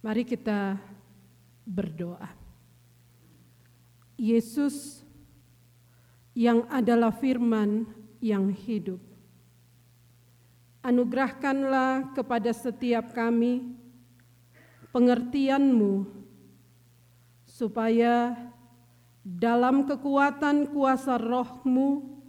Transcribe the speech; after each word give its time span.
Mari 0.00 0.24
kita 0.24 0.80
berdoa. 1.68 2.32
Yesus 4.16 5.04
yang 6.32 6.64
adalah 6.72 7.12
firman 7.12 7.84
yang 8.20 8.48
hidup. 8.48 9.00
Anugerahkanlah 10.80 12.16
kepada 12.16 12.48
setiap 12.56 13.12
kami 13.12 13.76
pengertianmu 14.88 16.08
supaya 17.44 18.32
dalam 19.20 19.84
kekuatan 19.84 20.72
kuasa 20.72 21.20
rohmu 21.20 22.20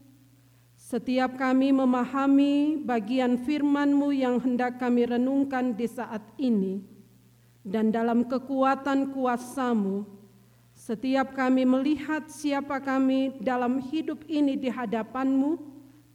setiap 0.75 1.39
kami 1.39 1.71
memahami 1.71 2.83
bagian 2.83 3.39
firman-Mu 3.39 4.11
yang 4.11 4.43
hendak 4.43 4.75
kami 4.75 5.07
renungkan 5.07 5.71
di 5.71 5.87
saat 5.87 6.19
ini, 6.35 6.83
dan 7.61 7.93
dalam 7.93 8.25
kekuatan 8.25 9.13
kuasa-Mu, 9.13 10.05
setiap 10.73 11.37
kami 11.37 11.61
melihat 11.61 12.25
siapa 12.25 12.81
kami 12.81 13.37
dalam 13.37 13.77
hidup 13.77 14.25
ini 14.25 14.57
di 14.57 14.69
hadapan-Mu, 14.69 15.61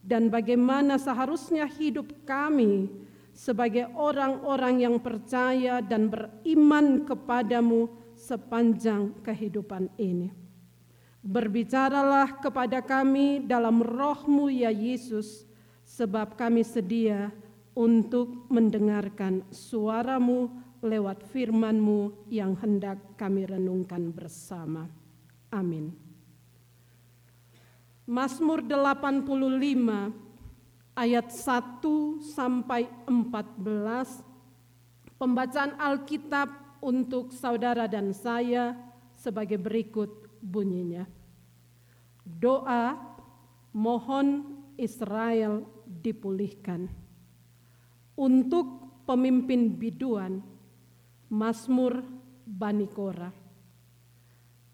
dan 0.02 0.30
bagaimana 0.30 0.98
seharusnya 0.98 1.66
hidup 1.66 2.10
kami 2.26 2.90
sebagai 3.34 3.90
orang-orang 3.94 4.86
yang 4.86 4.96
percaya 5.02 5.82
dan 5.82 6.10
beriman 6.10 7.02
kepadamu 7.06 7.90
sepanjang 8.14 9.12
kehidupan 9.22 9.90
ini. 9.98 10.30
Berbicaralah 11.26 12.38
kepada 12.38 12.78
kami 12.82 13.42
dalam 13.42 13.82
rohmu 13.82 14.46
ya 14.46 14.70
Yesus, 14.70 15.42
sebab 15.82 16.34
kami 16.38 16.62
sedia 16.62 17.34
untuk 17.74 18.46
mendengarkan 18.48 19.42
suaramu 19.52 20.48
lewat 20.86 21.26
firmanmu 21.34 22.30
yang 22.30 22.54
hendak 22.62 23.18
kami 23.18 23.44
renungkan 23.44 24.14
bersama. 24.14 24.86
Amin. 25.50 25.90
Mazmur 28.06 28.62
85 28.62 29.26
ayat 30.94 31.26
1 31.28 32.22
sampai 32.22 32.86
14 33.10 34.22
pembacaan 35.18 35.74
Alkitab 35.74 36.78
untuk 36.78 37.34
saudara 37.34 37.90
dan 37.90 38.14
saya 38.14 38.78
sebagai 39.18 39.58
berikut 39.58 40.38
bunyinya. 40.38 41.02
Doa 42.22 42.94
mohon 43.74 44.56
Israel 44.78 45.66
dipulihkan. 45.84 46.88
Untuk 48.16 48.86
pemimpin 49.04 49.76
biduan, 49.76 50.40
Mazmur 51.30 52.02
Bani 52.46 52.86
Kora. 52.90 53.30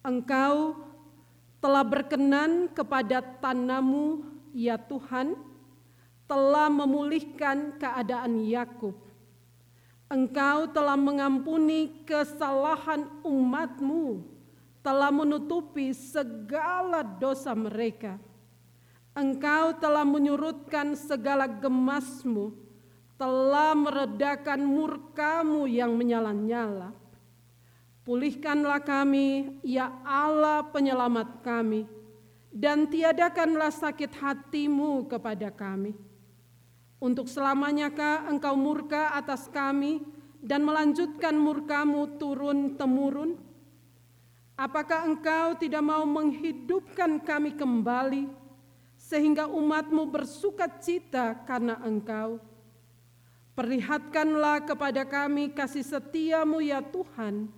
Engkau 0.02 0.76
telah 1.62 1.86
berkenan 1.86 2.68
kepada 2.74 3.22
tanamu, 3.22 4.26
ya 4.50 4.74
Tuhan, 4.76 5.38
telah 6.26 6.68
memulihkan 6.68 7.78
keadaan 7.78 8.42
Yakub. 8.42 8.98
Engkau 10.10 10.68
telah 10.68 10.98
mengampuni 10.98 12.04
kesalahan 12.04 13.08
umatmu 13.24 14.32
telah 14.82 15.14
menutupi 15.14 15.94
segala 15.94 17.06
dosa 17.06 17.54
mereka. 17.54 18.18
Engkau 19.14 19.78
telah 19.78 20.02
menyurutkan 20.02 20.98
segala 20.98 21.46
gemasmu, 21.46 22.50
telah 23.16 23.76
meredakan 23.76 24.64
murkamu 24.64 25.68
yang 25.68 25.94
menyala-nyala. 25.94 26.90
Pulihkanlah 28.02 28.82
kami, 28.82 29.62
ya 29.62 29.94
Allah 30.02 30.66
penyelamat 30.74 31.38
kami, 31.46 31.86
dan 32.50 32.90
tiadakanlah 32.90 33.70
sakit 33.70 34.10
hatimu 34.18 35.06
kepada 35.06 35.54
kami. 35.54 35.94
Untuk 37.02 37.26
selamanyakah 37.26 38.30
engkau 38.30 38.54
murka 38.54 39.14
atas 39.14 39.46
kami 39.50 40.02
dan 40.42 40.66
melanjutkan 40.66 41.34
murkamu 41.34 42.18
turun-temurun? 42.18 43.38
Apakah 44.58 45.06
engkau 45.06 45.58
tidak 45.58 45.82
mau 45.82 46.02
menghidupkan 46.06 47.22
kami 47.22 47.54
kembali 47.54 48.30
sehingga 48.94 49.46
umatmu 49.46 50.06
bersuka 50.10 50.66
cita 50.78 51.38
karena 51.42 51.78
engkau? 51.82 52.38
Perlihatkanlah 53.52 54.64
kepada 54.64 55.04
kami 55.04 55.52
kasih 55.52 55.84
setiamu 55.84 56.64
ya 56.64 56.80
Tuhan 56.80 57.52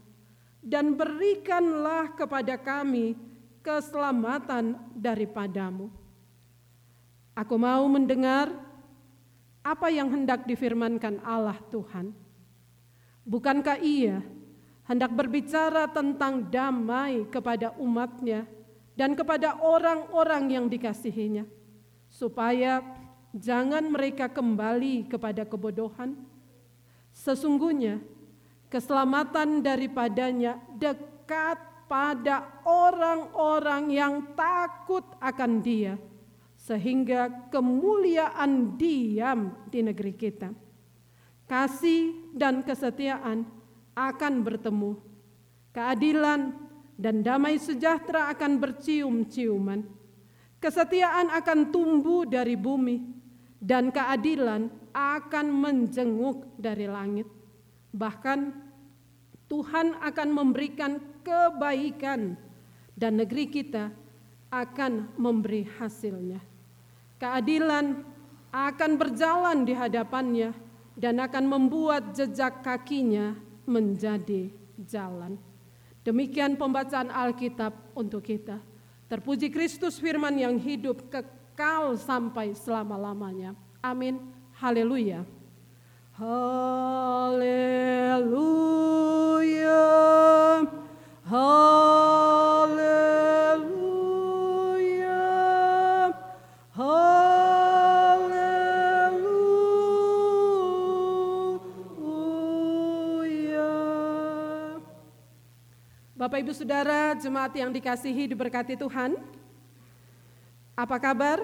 dan 0.58 0.98
berikanlah 0.98 2.10
kepada 2.18 2.58
kami 2.58 3.14
keselamatan 3.62 4.74
daripadamu. 4.96 5.92
Aku 7.38 7.54
mau 7.54 7.86
mendengar 7.86 8.50
apa 9.62 9.88
yang 9.88 10.10
hendak 10.10 10.44
difirmankan 10.44 11.22
Allah 11.22 11.56
Tuhan. 11.70 12.10
Bukankah 13.24 13.80
ia 13.80 14.20
hendak 14.84 15.14
berbicara 15.16 15.88
tentang 15.88 16.44
damai 16.52 17.24
kepada 17.32 17.72
umatnya 17.80 18.44
dan 18.94 19.16
kepada 19.16 19.58
orang-orang 19.58 20.52
yang 20.52 20.66
dikasihinya, 20.68 21.48
supaya 22.06 22.84
jangan 23.34 23.90
mereka 23.90 24.30
kembali 24.30 25.10
kepada 25.10 25.42
kebodohan. 25.42 26.14
Sesungguhnya 27.10 27.98
keselamatan 28.70 29.62
daripadanya 29.62 30.58
dekat 30.78 31.58
pada 31.90 32.62
orang-orang 32.64 33.90
yang 33.90 34.14
takut 34.38 35.04
akan 35.18 35.62
dia, 35.62 35.98
sehingga 36.54 37.50
kemuliaan 37.50 38.78
diam 38.78 39.52
di 39.68 39.82
negeri 39.82 40.14
kita. 40.14 40.50
Kasih 41.44 42.32
dan 42.32 42.64
kesetiaan 42.64 43.44
akan 43.92 44.34
bertemu. 44.42 44.96
Keadilan 45.74 46.56
dan 46.96 47.20
damai 47.20 47.60
sejahtera 47.60 48.32
akan 48.32 48.62
bercium-ciuman. 48.62 49.84
Kesetiaan 50.56 51.28
akan 51.28 51.68
tumbuh 51.68 52.24
dari 52.24 52.56
bumi 52.56 53.23
dan 53.64 53.88
keadilan 53.88 54.68
akan 54.92 55.46
menjenguk 55.48 56.44
dari 56.60 56.84
langit. 56.84 57.24
Bahkan 57.96 58.52
Tuhan 59.48 59.96
akan 60.04 60.28
memberikan 60.28 61.00
kebaikan 61.24 62.36
dan 62.92 63.16
negeri 63.16 63.48
kita 63.48 63.88
akan 64.52 65.16
memberi 65.16 65.64
hasilnya. 65.80 66.44
Keadilan 67.16 68.04
akan 68.52 68.90
berjalan 69.00 69.64
di 69.64 69.72
hadapannya 69.72 70.52
dan 70.94 71.18
akan 71.24 71.44
membuat 71.48 72.12
jejak 72.12 72.60
kakinya 72.60 73.32
menjadi 73.64 74.52
jalan. 74.76 75.40
Demikian 76.04 76.60
pembacaan 76.60 77.08
Alkitab 77.08 77.96
untuk 77.96 78.28
kita. 78.28 78.60
Terpuji 79.08 79.48
Kristus 79.48 79.96
firman 79.96 80.36
yang 80.36 80.60
hidup 80.60 81.08
kekal 81.08 81.43
sampai 81.94 82.50
selama-lamanya. 82.58 83.54
Amin. 83.78 84.18
Haleluya. 84.58 85.22
Haleluya. 86.14 87.54
Haleluya. 91.24 91.74
Bapak 106.14 106.38
Ibu 106.42 106.52
Saudara, 106.54 107.14
jemaat 107.18 107.54
yang 107.58 107.70
dikasihi 107.74 108.30
diberkati 108.30 108.74
Tuhan. 108.78 109.18
Apa 110.74 110.98
kabar? 110.98 111.38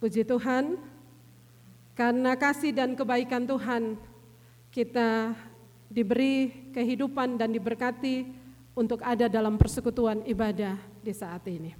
Puji 0.00 0.24
Tuhan, 0.24 0.80
karena 1.92 2.32
kasih 2.40 2.72
dan 2.72 2.96
kebaikan 2.96 3.44
Tuhan, 3.44 4.00
kita 4.72 5.36
diberi 5.92 6.72
kehidupan 6.72 7.36
dan 7.36 7.52
diberkati 7.52 8.24
untuk 8.72 9.04
ada 9.04 9.28
dalam 9.28 9.60
persekutuan 9.60 10.24
ibadah 10.24 10.80
di 11.04 11.12
saat 11.12 11.44
ini. 11.50 11.76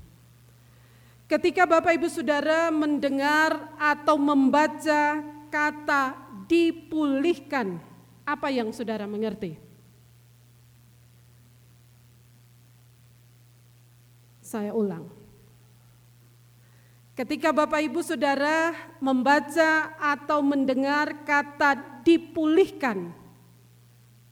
Ketika 1.25 1.65
Bapak 1.65 1.97
Ibu 1.97 2.13
Saudara 2.13 2.69
mendengar 2.69 3.73
atau 3.81 4.21
membaca 4.21 5.25
kata 5.49 6.17
dipulihkan 6.45 7.81
apa 8.29 8.53
yang 8.53 8.69
saudara 8.75 9.09
mengerti? 9.09 9.68
Saya 14.49 14.73
ulang. 14.73 15.05
Ketika 17.13 17.53
Bapak 17.53 17.85
Ibu 17.85 18.01
Saudara 18.01 18.73
membaca 18.97 19.93
atau 20.01 20.41
mendengar 20.41 21.21
kata 21.29 22.01
dipulihkan, 22.01 23.13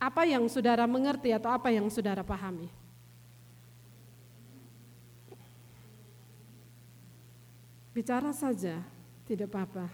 apa 0.01 0.25
yang 0.25 0.49
Saudara 0.49 0.89
mengerti 0.89 1.29
atau 1.29 1.53
apa 1.53 1.69
yang 1.69 1.85
Saudara 1.93 2.25
pahami? 2.25 2.65
Bicara 7.93 8.33
saja, 8.33 8.81
tidak 9.29 9.53
apa-apa. 9.53 9.85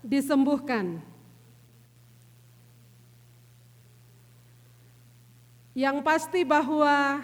Disembuhkan. 0.00 1.04
Yang 5.76 5.96
pasti 6.00 6.48
bahwa 6.48 7.20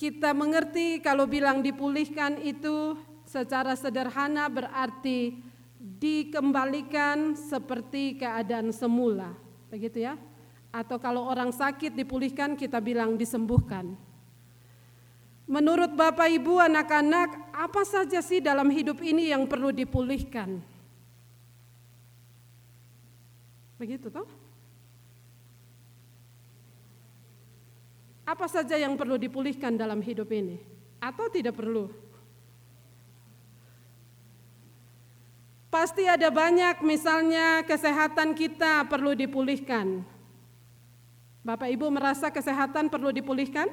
kita 0.00 0.32
mengerti 0.32 1.04
kalau 1.04 1.28
bilang 1.28 1.60
dipulihkan 1.60 2.40
itu 2.40 2.96
secara 3.28 3.76
sederhana 3.76 4.48
berarti 4.48 5.36
dikembalikan 5.76 7.36
seperti 7.36 8.16
keadaan 8.16 8.72
semula, 8.72 9.36
begitu 9.68 10.08
ya? 10.08 10.16
Atau 10.72 10.96
kalau 10.96 11.28
orang 11.28 11.52
sakit 11.52 11.92
dipulihkan 11.92 12.56
kita 12.56 12.80
bilang 12.80 13.20
disembuhkan. 13.20 13.92
Menurut 15.44 15.92
Bapak 15.92 16.32
Ibu 16.32 16.64
anak-anak, 16.64 17.52
apa 17.52 17.84
saja 17.84 18.24
sih 18.24 18.40
dalam 18.40 18.72
hidup 18.72 19.04
ini 19.04 19.36
yang 19.36 19.44
perlu 19.44 19.68
dipulihkan? 19.68 20.64
Begitu 23.76 24.08
toh? 24.08 24.39
Apa 28.30 28.46
saja 28.46 28.78
yang 28.78 28.94
perlu 28.94 29.18
dipulihkan 29.18 29.74
dalam 29.74 29.98
hidup 29.98 30.30
ini? 30.30 30.62
Atau 31.02 31.26
tidak 31.34 31.58
perlu? 31.58 31.90
Pasti 35.66 36.06
ada 36.06 36.30
banyak 36.30 36.78
misalnya 36.86 37.66
kesehatan 37.66 38.38
kita 38.38 38.86
perlu 38.86 39.18
dipulihkan. 39.18 40.06
Bapak 41.42 41.74
Ibu 41.74 41.90
merasa 41.90 42.30
kesehatan 42.30 42.86
perlu 42.86 43.10
dipulihkan? 43.10 43.66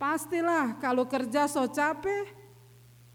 Pastilah 0.00 0.80
kalau 0.80 1.04
kerja 1.04 1.44
so 1.52 1.68
capek, 1.68 2.32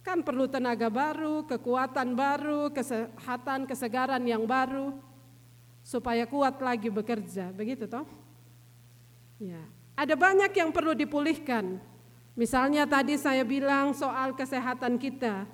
kan 0.06 0.22
perlu 0.22 0.46
tenaga 0.46 0.86
baru, 0.94 1.50
kekuatan 1.50 2.14
baru, 2.14 2.70
kesehatan, 2.70 3.66
kesegaran 3.66 4.22
yang 4.22 4.46
baru, 4.46 4.94
supaya 5.82 6.30
kuat 6.30 6.62
lagi 6.62 6.94
bekerja, 6.94 7.50
begitu 7.58 7.90
toh? 7.90 8.06
Ya, 9.38 9.62
ada 9.94 10.18
banyak 10.18 10.50
yang 10.50 10.74
perlu 10.74 10.98
dipulihkan. 10.98 11.78
Misalnya 12.38 12.86
tadi 12.86 13.18
saya 13.18 13.42
bilang 13.42 13.94
soal 13.94 14.34
kesehatan 14.34 14.98
kita, 14.98 15.46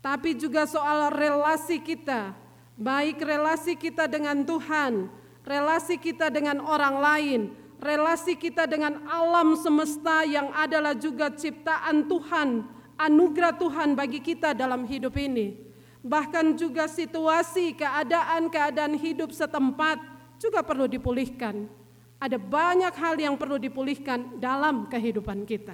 tapi 0.00 0.36
juga 0.36 0.64
soal 0.64 1.12
relasi 1.12 1.80
kita, 1.80 2.32
baik 2.76 3.20
relasi 3.20 3.76
kita 3.76 4.08
dengan 4.08 4.44
Tuhan, 4.44 5.08
relasi 5.44 5.96
kita 5.96 6.32
dengan 6.32 6.60
orang 6.60 6.96
lain, 7.00 7.40
relasi 7.80 8.36
kita 8.36 8.68
dengan 8.68 9.00
alam 9.08 9.56
semesta 9.56 10.24
yang 10.28 10.52
adalah 10.52 10.92
juga 10.92 11.32
ciptaan 11.32 12.04
Tuhan, 12.04 12.68
anugerah 13.00 13.56
Tuhan 13.56 13.96
bagi 13.96 14.20
kita 14.20 14.52
dalam 14.52 14.84
hidup 14.84 15.16
ini. 15.16 15.56
Bahkan 16.00 16.56
juga 16.56 16.88
situasi, 16.88 17.76
keadaan-keadaan 17.76 18.96
hidup 18.96 19.32
setempat 19.32 20.00
juga 20.40 20.64
perlu 20.64 20.88
dipulihkan. 20.88 21.79
Ada 22.20 22.36
banyak 22.36 22.92
hal 23.00 23.16
yang 23.16 23.34
perlu 23.40 23.56
dipulihkan 23.56 24.36
dalam 24.36 24.84
kehidupan 24.92 25.48
kita. 25.48 25.72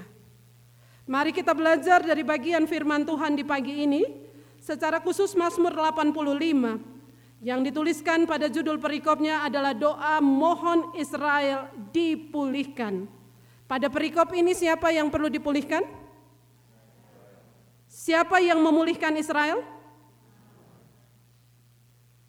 Mari 1.06 1.34
kita 1.34 1.50
belajar 1.54 2.06
dari 2.06 2.22
bagian 2.22 2.66
firman 2.70 3.02
Tuhan 3.02 3.34
di 3.34 3.42
pagi 3.42 3.82
ini, 3.82 4.02
secara 4.62 4.98
khusus 4.98 5.34
Mazmur 5.34 5.74
85 5.74 6.82
yang 7.42 7.62
dituliskan 7.62 8.26
pada 8.26 8.50
judul 8.50 8.78
perikopnya 8.82 9.46
adalah 9.46 9.70
doa 9.70 10.18
mohon 10.18 10.94
Israel 10.98 11.70
dipulihkan. 11.94 13.06
Pada 13.70 13.86
perikop 13.86 14.34
ini 14.34 14.50
siapa 14.50 14.90
yang 14.90 15.10
perlu 15.10 15.30
dipulihkan? 15.30 15.82
Siapa 17.86 18.42
yang 18.42 18.58
memulihkan 18.58 19.14
Israel? 19.14 19.62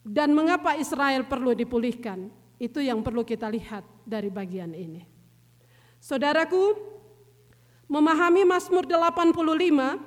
Dan 0.06 0.38
mengapa 0.38 0.78
Israel 0.78 1.26
perlu 1.26 1.58
dipulihkan? 1.58 2.30
Itu 2.62 2.82
yang 2.82 3.02
perlu 3.02 3.22
kita 3.26 3.50
lihat 3.50 3.97
dari 4.08 4.32
bagian 4.32 4.72
ini. 4.72 5.04
Saudaraku, 6.00 6.80
memahami 7.92 8.48
Mazmur 8.48 8.88
85 8.88 10.00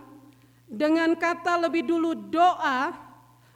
dengan 0.64 1.12
kata 1.12 1.69
lebih 1.69 1.85
dulu 1.85 2.17
doa, 2.17 2.97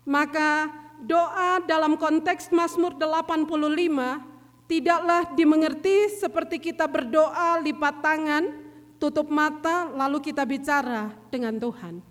maka 0.05 0.69
doa 1.01 1.65
dalam 1.65 1.97
konteks 1.97 2.53
Mazmur 2.53 3.01
85 3.01 4.69
tidaklah 4.69 5.33
dimengerti 5.33 6.13
seperti 6.21 6.61
kita 6.61 6.85
berdoa 6.85 7.65
lipat 7.65 7.95
tangan, 8.05 8.45
tutup 9.01 9.33
mata 9.33 9.89
lalu 9.93 10.21
kita 10.21 10.45
bicara 10.45 11.13
dengan 11.33 11.57
Tuhan. 11.57 12.05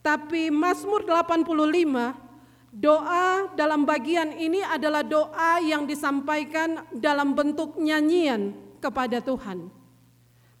Tapi 0.00 0.48
Mazmur 0.48 1.04
85 1.04 2.29
doa 2.70 3.50
dalam 3.58 3.82
bagian 3.82 4.34
ini 4.34 4.62
adalah 4.62 5.02
doa 5.02 5.58
yang 5.62 5.84
disampaikan 5.84 6.86
dalam 6.94 7.34
bentuk 7.34 7.78
nyanyian 7.78 8.54
kepada 8.78 9.18
Tuhan. 9.22 9.70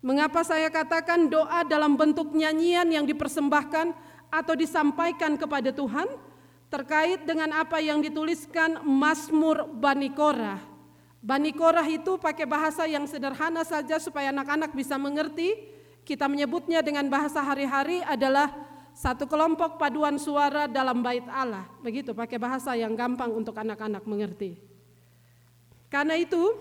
Mengapa 0.00 0.42
saya 0.42 0.68
katakan 0.68 1.30
doa 1.30 1.62
dalam 1.66 1.94
bentuk 1.94 2.34
nyanyian 2.34 2.88
yang 2.90 3.04
dipersembahkan 3.06 3.92
atau 4.30 4.54
disampaikan 4.54 5.38
kepada 5.38 5.70
Tuhan? 5.70 6.08
terkait 6.70 7.26
dengan 7.26 7.50
apa 7.58 7.82
yang 7.82 7.98
dituliskan 7.98 8.86
Mazmur 8.86 9.66
Bani 9.66 10.14
Korah. 10.14 10.62
Bani 11.20 11.50
Korah 11.50 11.84
itu 11.84 12.16
pakai 12.16 12.46
bahasa 12.46 12.86
yang 12.86 13.04
sederhana 13.10 13.66
saja 13.66 13.98
supaya 13.98 14.30
anak-anak 14.30 14.72
bisa 14.72 14.94
mengerti. 14.96 15.52
Kita 16.06 16.30
menyebutnya 16.30 16.80
dengan 16.80 17.10
bahasa 17.12 17.44
hari-hari 17.44 18.00
adalah 18.06 18.48
satu 19.00 19.24
kelompok 19.24 19.80
paduan 19.80 20.20
suara 20.20 20.68
dalam 20.68 21.00
bait 21.00 21.24
Allah. 21.32 21.64
Begitu 21.80 22.12
pakai 22.12 22.36
bahasa 22.36 22.76
yang 22.76 22.92
gampang 22.92 23.32
untuk 23.32 23.56
anak-anak 23.56 24.04
mengerti. 24.04 24.60
Karena 25.88 26.20
itu 26.20 26.52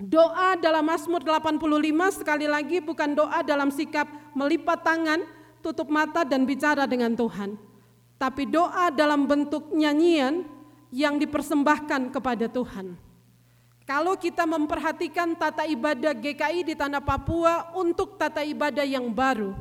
doa 0.00 0.56
dalam 0.56 0.88
Mazmur 0.88 1.20
85 1.20 2.24
sekali 2.24 2.48
lagi 2.48 2.80
bukan 2.80 3.12
doa 3.12 3.44
dalam 3.44 3.68
sikap 3.68 4.08
melipat 4.32 4.80
tangan, 4.80 5.20
tutup 5.60 5.92
mata 5.92 6.24
dan 6.24 6.48
bicara 6.48 6.88
dengan 6.88 7.12
Tuhan 7.12 7.72
tapi 8.22 8.46
doa 8.46 8.94
dalam 8.94 9.26
bentuk 9.26 9.74
nyanyian 9.74 10.46
yang 10.94 11.18
dipersembahkan 11.18 12.14
kepada 12.14 12.46
Tuhan. 12.46 12.94
Kalau 13.82 14.14
kita 14.14 14.46
memperhatikan 14.46 15.34
tata 15.34 15.66
ibadah 15.66 16.14
GKI 16.14 16.62
di 16.62 16.78
tanah 16.78 17.02
Papua 17.02 17.74
untuk 17.74 18.14
tata 18.14 18.46
ibadah 18.46 18.86
yang 18.86 19.10
baru, 19.10 19.58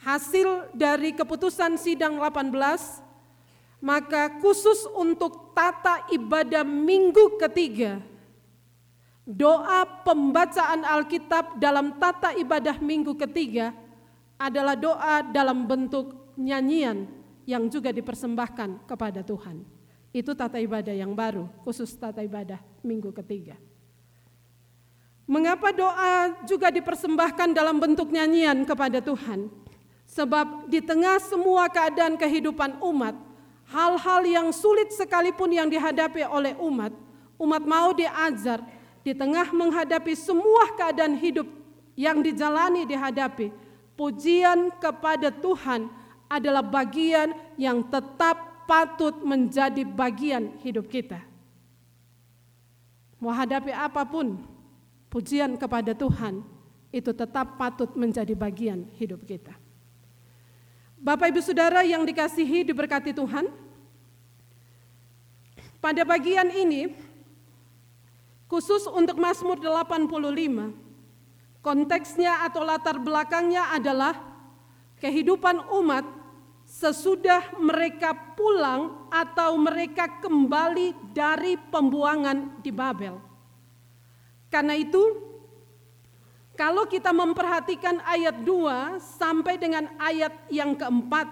hasil 0.00 0.72
dari 0.72 1.12
keputusan 1.12 1.76
sidang 1.76 2.16
18, 2.16 3.80
maka 3.80 4.40
khusus 4.40 4.88
untuk 4.96 5.52
tata 5.56 6.08
ibadah 6.12 6.64
minggu 6.64 7.36
ketiga, 7.40 8.00
doa 9.24 9.84
pembacaan 10.04 10.84
Alkitab 10.84 11.60
dalam 11.60 11.96
tata 12.00 12.32
ibadah 12.36 12.76
minggu 12.80 13.16
ketiga 13.16 13.72
adalah 14.40 14.76
doa 14.76 15.20
dalam 15.20 15.68
bentuk 15.68 16.16
nyanyian 16.36 17.04
yang 17.44 17.68
juga 17.68 17.92
dipersembahkan 17.92 18.88
kepada 18.88 19.20
Tuhan. 19.20 19.64
Itu 20.10 20.34
tata 20.34 20.58
ibadah 20.58 20.96
yang 20.96 21.12
baru, 21.14 21.46
khusus 21.62 21.92
tata 21.94 22.24
ibadah 22.24 22.58
minggu 22.82 23.12
ketiga. 23.22 23.54
Mengapa 25.30 25.70
doa 25.70 26.42
juga 26.42 26.74
dipersembahkan 26.74 27.54
dalam 27.54 27.78
bentuk 27.78 28.10
nyanyian 28.10 28.66
kepada 28.66 28.98
Tuhan? 28.98 29.59
Sebab 30.10 30.66
di 30.66 30.82
tengah 30.82 31.22
semua 31.22 31.70
keadaan 31.70 32.18
kehidupan 32.18 32.82
umat, 32.82 33.14
hal-hal 33.70 34.26
yang 34.26 34.48
sulit 34.50 34.90
sekalipun 34.90 35.54
yang 35.54 35.70
dihadapi 35.70 36.26
oleh 36.26 36.58
umat, 36.58 36.90
umat 37.38 37.62
mau 37.62 37.94
diajar 37.94 38.58
di 39.06 39.14
tengah 39.14 39.54
menghadapi 39.54 40.18
semua 40.18 40.74
keadaan 40.74 41.14
hidup 41.14 41.46
yang 41.94 42.26
dijalani 42.26 42.82
dihadapi, 42.90 43.54
pujian 43.94 44.74
kepada 44.82 45.30
Tuhan 45.30 45.86
adalah 46.26 46.66
bagian 46.66 47.30
yang 47.54 47.86
tetap 47.86 48.66
patut 48.66 49.14
menjadi 49.22 49.86
bagian 49.86 50.58
hidup 50.58 50.90
kita. 50.90 51.22
Mau 53.22 53.30
hadapi 53.30 53.70
apa 53.70 54.02
pun, 54.02 54.42
pujian 55.06 55.54
kepada 55.54 55.94
Tuhan 55.94 56.42
itu 56.90 57.14
tetap 57.14 57.60
patut 57.60 57.94
menjadi 57.94 58.34
bagian 58.34 58.90
hidup 58.98 59.22
kita. 59.22 59.59
Bapak 61.00 61.32
Ibu 61.32 61.40
Saudara 61.40 61.80
yang 61.80 62.04
dikasihi 62.04 62.60
diberkati 62.60 63.16
Tuhan, 63.16 63.48
pada 65.80 66.04
bagian 66.04 66.52
ini 66.52 66.92
khusus 68.44 68.84
untuk 68.84 69.16
Mazmur 69.16 69.56
85 69.56 70.76
konteksnya 71.64 72.44
atau 72.44 72.60
latar 72.68 73.00
belakangnya 73.00 73.72
adalah 73.72 74.12
kehidupan 75.00 75.72
umat 75.80 76.04
sesudah 76.68 77.56
mereka 77.56 78.12
pulang 78.36 79.08
atau 79.08 79.56
mereka 79.56 80.20
kembali 80.20 81.16
dari 81.16 81.56
pembuangan 81.56 82.60
di 82.60 82.68
Babel. 82.68 83.16
Karena 84.52 84.76
itu, 84.76 85.29
kalau 86.60 86.84
kita 86.84 87.08
memperhatikan 87.08 88.04
ayat 88.04 88.44
2 88.44 89.00
sampai 89.00 89.56
dengan 89.56 89.88
ayat 89.96 90.36
yang 90.52 90.76
keempat, 90.76 91.24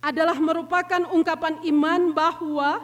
adalah 0.00 0.40
merupakan 0.40 1.04
ungkapan 1.12 1.60
iman 1.68 2.16
bahwa 2.16 2.80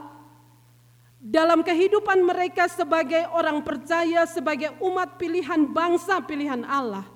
dalam 1.17 1.65
kehidupan 1.65 2.21
mereka 2.29 2.69
sebagai 2.69 3.25
orang 3.33 3.65
percaya, 3.65 4.29
sebagai 4.29 4.77
umat 4.85 5.17
pilihan 5.17 5.65
bangsa 5.73 6.21
pilihan 6.21 6.61
Allah, 6.69 7.09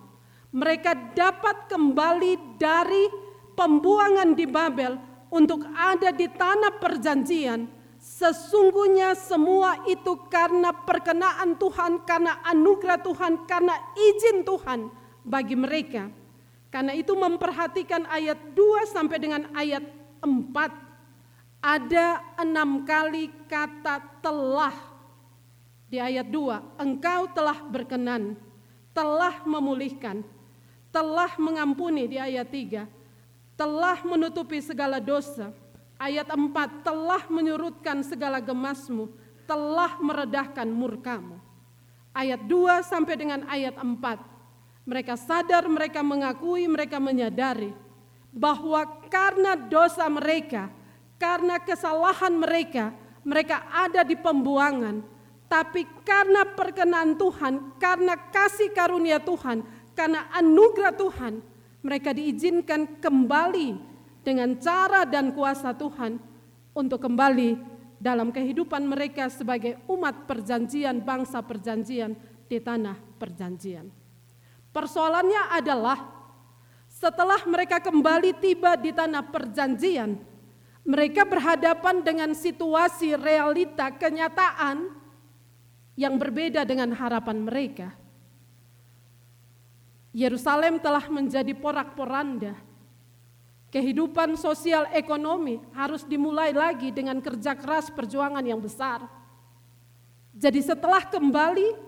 mereka 0.48 0.96
dapat 1.12 1.68
kembali 1.68 2.56
dari 2.56 3.12
pembuangan 3.52 4.32
di 4.32 4.48
Babel 4.48 4.96
untuk 5.28 5.68
ada 5.68 6.16
di 6.16 6.24
tanah 6.32 6.80
perjanjian. 6.80 7.68
Sesungguhnya 8.00 9.12
semua 9.12 9.84
itu 9.84 10.16
karena 10.32 10.72
perkenaan 10.72 11.52
Tuhan, 11.60 12.00
karena 12.08 12.40
anugerah 12.48 12.96
Tuhan, 13.04 13.44
karena 13.44 13.76
izin 13.92 14.40
Tuhan 14.40 14.88
bagi 15.20 15.52
mereka. 15.52 16.08
Karena 16.72 16.96
itu 16.96 17.12
memperhatikan 17.12 18.08
ayat 18.08 18.56
2 18.56 18.88
sampai 18.88 19.18
dengan 19.20 19.42
ayat 19.52 19.84
4 20.24 20.90
ada 21.60 22.24
enam 22.40 22.88
kali 22.88 23.28
kata 23.44 24.00
telah 24.24 24.72
di 25.92 26.00
ayat 26.00 26.24
2 26.28 26.80
engkau 26.80 27.28
telah 27.36 27.58
berkenan 27.68 28.38
telah 28.96 29.44
memulihkan 29.44 30.24
telah 30.88 31.36
mengampuni 31.36 32.08
di 32.08 32.16
ayat 32.16 32.48
3 32.48 32.88
telah 33.60 33.98
menutupi 34.08 34.62
segala 34.64 35.02
dosa 35.02 35.52
ayat 36.00 36.32
4 36.32 36.80
telah 36.80 37.22
menyurutkan 37.28 38.00
segala 38.00 38.40
gemasmu 38.40 39.12
telah 39.44 40.00
meredahkan 40.00 40.66
murkamu 40.66 41.36
ayat 42.16 42.40
2 42.48 42.80
sampai 42.88 43.14
dengan 43.20 43.44
ayat 43.46 43.76
4 43.76 44.30
mereka 44.90 45.14
sadar, 45.14 45.68
mereka 45.70 46.00
mengakui, 46.00 46.64
mereka 46.66 46.98
menyadari 46.98 47.70
bahwa 48.34 49.06
karena 49.06 49.54
dosa 49.54 50.10
mereka, 50.10 50.66
karena 51.14 51.62
kesalahan 51.62 52.34
mereka, 52.34 52.94
mereka 53.22 53.70
ada 53.70 54.02
di 54.02 54.18
pembuangan. 54.18 55.04
Tapi 55.50 55.82
karena 56.06 56.46
perkenan 56.46 57.18
Tuhan, 57.18 57.78
karena 57.78 58.14
kasih 58.30 58.70
karunia 58.70 59.18
Tuhan, 59.18 59.66
karena 59.98 60.30
anugerah 60.34 60.94
Tuhan, 60.94 61.42
mereka 61.82 62.10
diizinkan 62.14 63.02
kembali 63.02 63.89
dengan 64.20 64.56
cara 64.60 65.08
dan 65.08 65.32
kuasa 65.32 65.72
Tuhan 65.74 66.20
untuk 66.76 67.00
kembali 67.02 67.56
dalam 68.00 68.32
kehidupan 68.32 68.88
mereka 68.88 69.28
sebagai 69.28 69.76
umat 69.84 70.24
perjanjian, 70.24 71.04
bangsa 71.04 71.44
perjanjian 71.44 72.16
di 72.48 72.56
tanah 72.56 72.96
perjanjian. 73.20 73.92
Persoalannya 74.72 75.42
adalah 75.52 75.98
setelah 76.90 77.44
mereka 77.46 77.78
kembali 77.78 78.40
tiba 78.40 78.74
di 78.74 78.90
tanah 78.90 79.28
perjanjian, 79.28 80.16
mereka 80.82 81.28
berhadapan 81.28 82.02
dengan 82.02 82.30
situasi 82.32 83.14
realita 83.14 83.92
kenyataan 83.94 84.90
yang 85.94 86.16
berbeda 86.16 86.64
dengan 86.64 86.96
harapan 86.96 87.44
mereka. 87.44 87.88
Yerusalem 90.10 90.82
telah 90.82 91.06
menjadi 91.06 91.54
porak-poranda. 91.54 92.58
Kehidupan 93.70 94.34
sosial 94.34 94.90
ekonomi 94.90 95.62
harus 95.78 96.02
dimulai 96.02 96.50
lagi 96.50 96.90
dengan 96.90 97.22
kerja 97.22 97.54
keras 97.54 97.86
perjuangan 97.86 98.42
yang 98.42 98.58
besar. 98.58 99.06
Jadi 100.34 100.58
setelah 100.58 101.06
kembali 101.06 101.78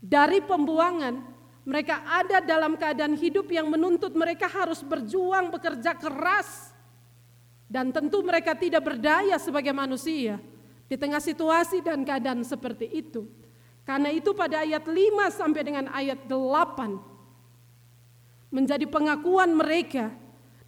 dari 0.00 0.40
pembuangan, 0.40 1.20
mereka 1.68 2.00
ada 2.00 2.40
dalam 2.40 2.80
keadaan 2.80 3.12
hidup 3.12 3.44
yang 3.52 3.68
menuntut 3.68 4.16
mereka 4.16 4.48
harus 4.48 4.80
berjuang, 4.80 5.52
bekerja 5.52 5.92
keras. 6.00 6.72
Dan 7.68 7.92
tentu 7.92 8.24
mereka 8.24 8.56
tidak 8.56 8.86
berdaya 8.86 9.36
sebagai 9.36 9.76
manusia 9.76 10.40
di 10.86 10.94
tengah 10.94 11.20
situasi 11.20 11.82
dan 11.82 12.06
keadaan 12.06 12.46
seperti 12.46 12.86
itu. 12.88 13.26
Karena 13.84 14.08
itu 14.14 14.32
pada 14.32 14.64
ayat 14.64 14.86
5 14.86 14.96
sampai 15.28 15.62
dengan 15.62 15.92
ayat 15.92 16.24
8 16.24 18.54
menjadi 18.54 18.86
pengakuan 18.86 19.50
mereka 19.52 20.14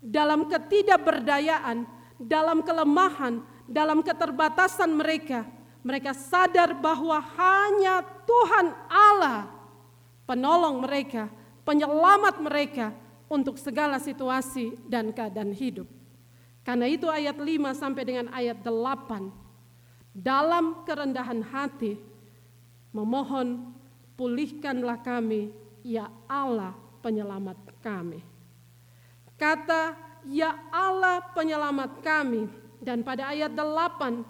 dalam 0.08 0.48
ketidakberdayaan, 0.48 1.84
dalam 2.16 2.64
kelemahan, 2.64 3.44
dalam 3.68 4.00
keterbatasan 4.00 4.96
mereka. 4.96 5.44
Mereka 5.84 6.16
sadar 6.16 6.72
bahwa 6.74 7.20
hanya 7.36 8.02
Tuhan 8.24 8.66
Allah 8.88 9.52
penolong 10.24 10.84
mereka, 10.84 11.28
penyelamat 11.62 12.40
mereka 12.40 12.92
untuk 13.28 13.60
segala 13.60 14.00
situasi 14.00 14.74
dan 14.88 15.12
keadaan 15.12 15.52
hidup. 15.52 15.86
Karena 16.64 16.88
itu 16.88 17.08
ayat 17.08 17.36
5 17.40 17.72
sampai 17.72 18.02
dengan 18.04 18.26
ayat 18.32 18.60
8 18.60 19.32
dalam 20.12 20.84
kerendahan 20.84 21.40
hati 21.40 21.96
memohon 22.92 23.72
pulihkanlah 24.18 25.00
kami 25.00 25.54
ya 25.80 26.12
Allah 26.28 26.76
penyelamat 27.00 27.56
kami. 27.80 28.20
Kata 29.38 29.95
ya 30.26 30.52
Allah 30.75 31.23
penyelamat 31.33 32.02
kami 32.02 32.50
dan 32.83 33.07
pada 33.07 33.30
ayat 33.30 33.54
8 33.54 34.26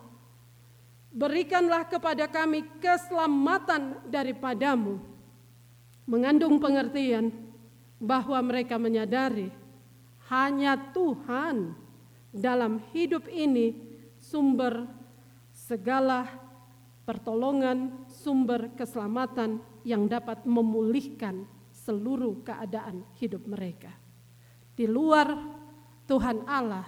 berikanlah 1.11 1.89
kepada 1.89 2.29
kami 2.29 2.63
keselamatan 2.79 4.05
daripadamu 4.07 5.01
mengandung 6.05 6.61
pengertian 6.61 7.33
bahwa 7.99 8.39
mereka 8.45 8.79
menyadari 8.79 9.51
hanya 10.31 10.77
Tuhan 10.93 11.75
dalam 12.31 12.85
hidup 12.93 13.27
ini 13.33 13.75
sumber 14.21 14.87
segala 15.51 16.29
pertolongan, 17.09 18.07
sumber 18.07 18.71
keselamatan 18.77 19.59
yang 19.83 20.07
dapat 20.07 20.45
memulihkan 20.45 21.49
seluruh 21.73 22.45
keadaan 22.45 23.03
hidup 23.17 23.49
mereka. 23.49 23.91
Di 24.79 24.87
luar 24.87 25.35
Tuhan 26.07 26.47
Allah 26.47 26.87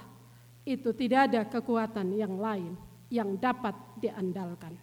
itu 0.63 0.95
tidak 0.95 1.27
ada 1.27 1.43
kekuatan 1.43 2.15
yang 2.15 2.39
lain 2.39 2.79
yang 3.11 3.35
dapat 3.35 3.75
diandalkan. 3.99 4.79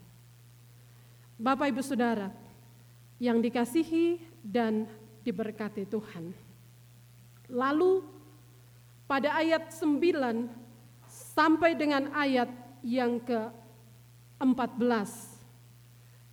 Bapak 1.40 1.72
Ibu 1.72 1.80
Saudara, 1.80 2.28
yang 3.16 3.40
dikasihi 3.40 4.20
dan 4.44 4.84
diberkati 5.24 5.88
Tuhan. 5.88 6.36
Lalu 7.48 8.04
pada 9.08 9.40
ayat 9.40 9.72
9 9.72 10.52
sampai 11.08 11.80
dengan 11.80 12.12
ayat 12.12 12.52
yang 12.84 13.24
ke-14 13.24 15.10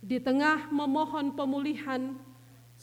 di 0.03 0.19
tengah 0.19 0.67
memohon 0.75 1.31
pemulihan 1.39 2.19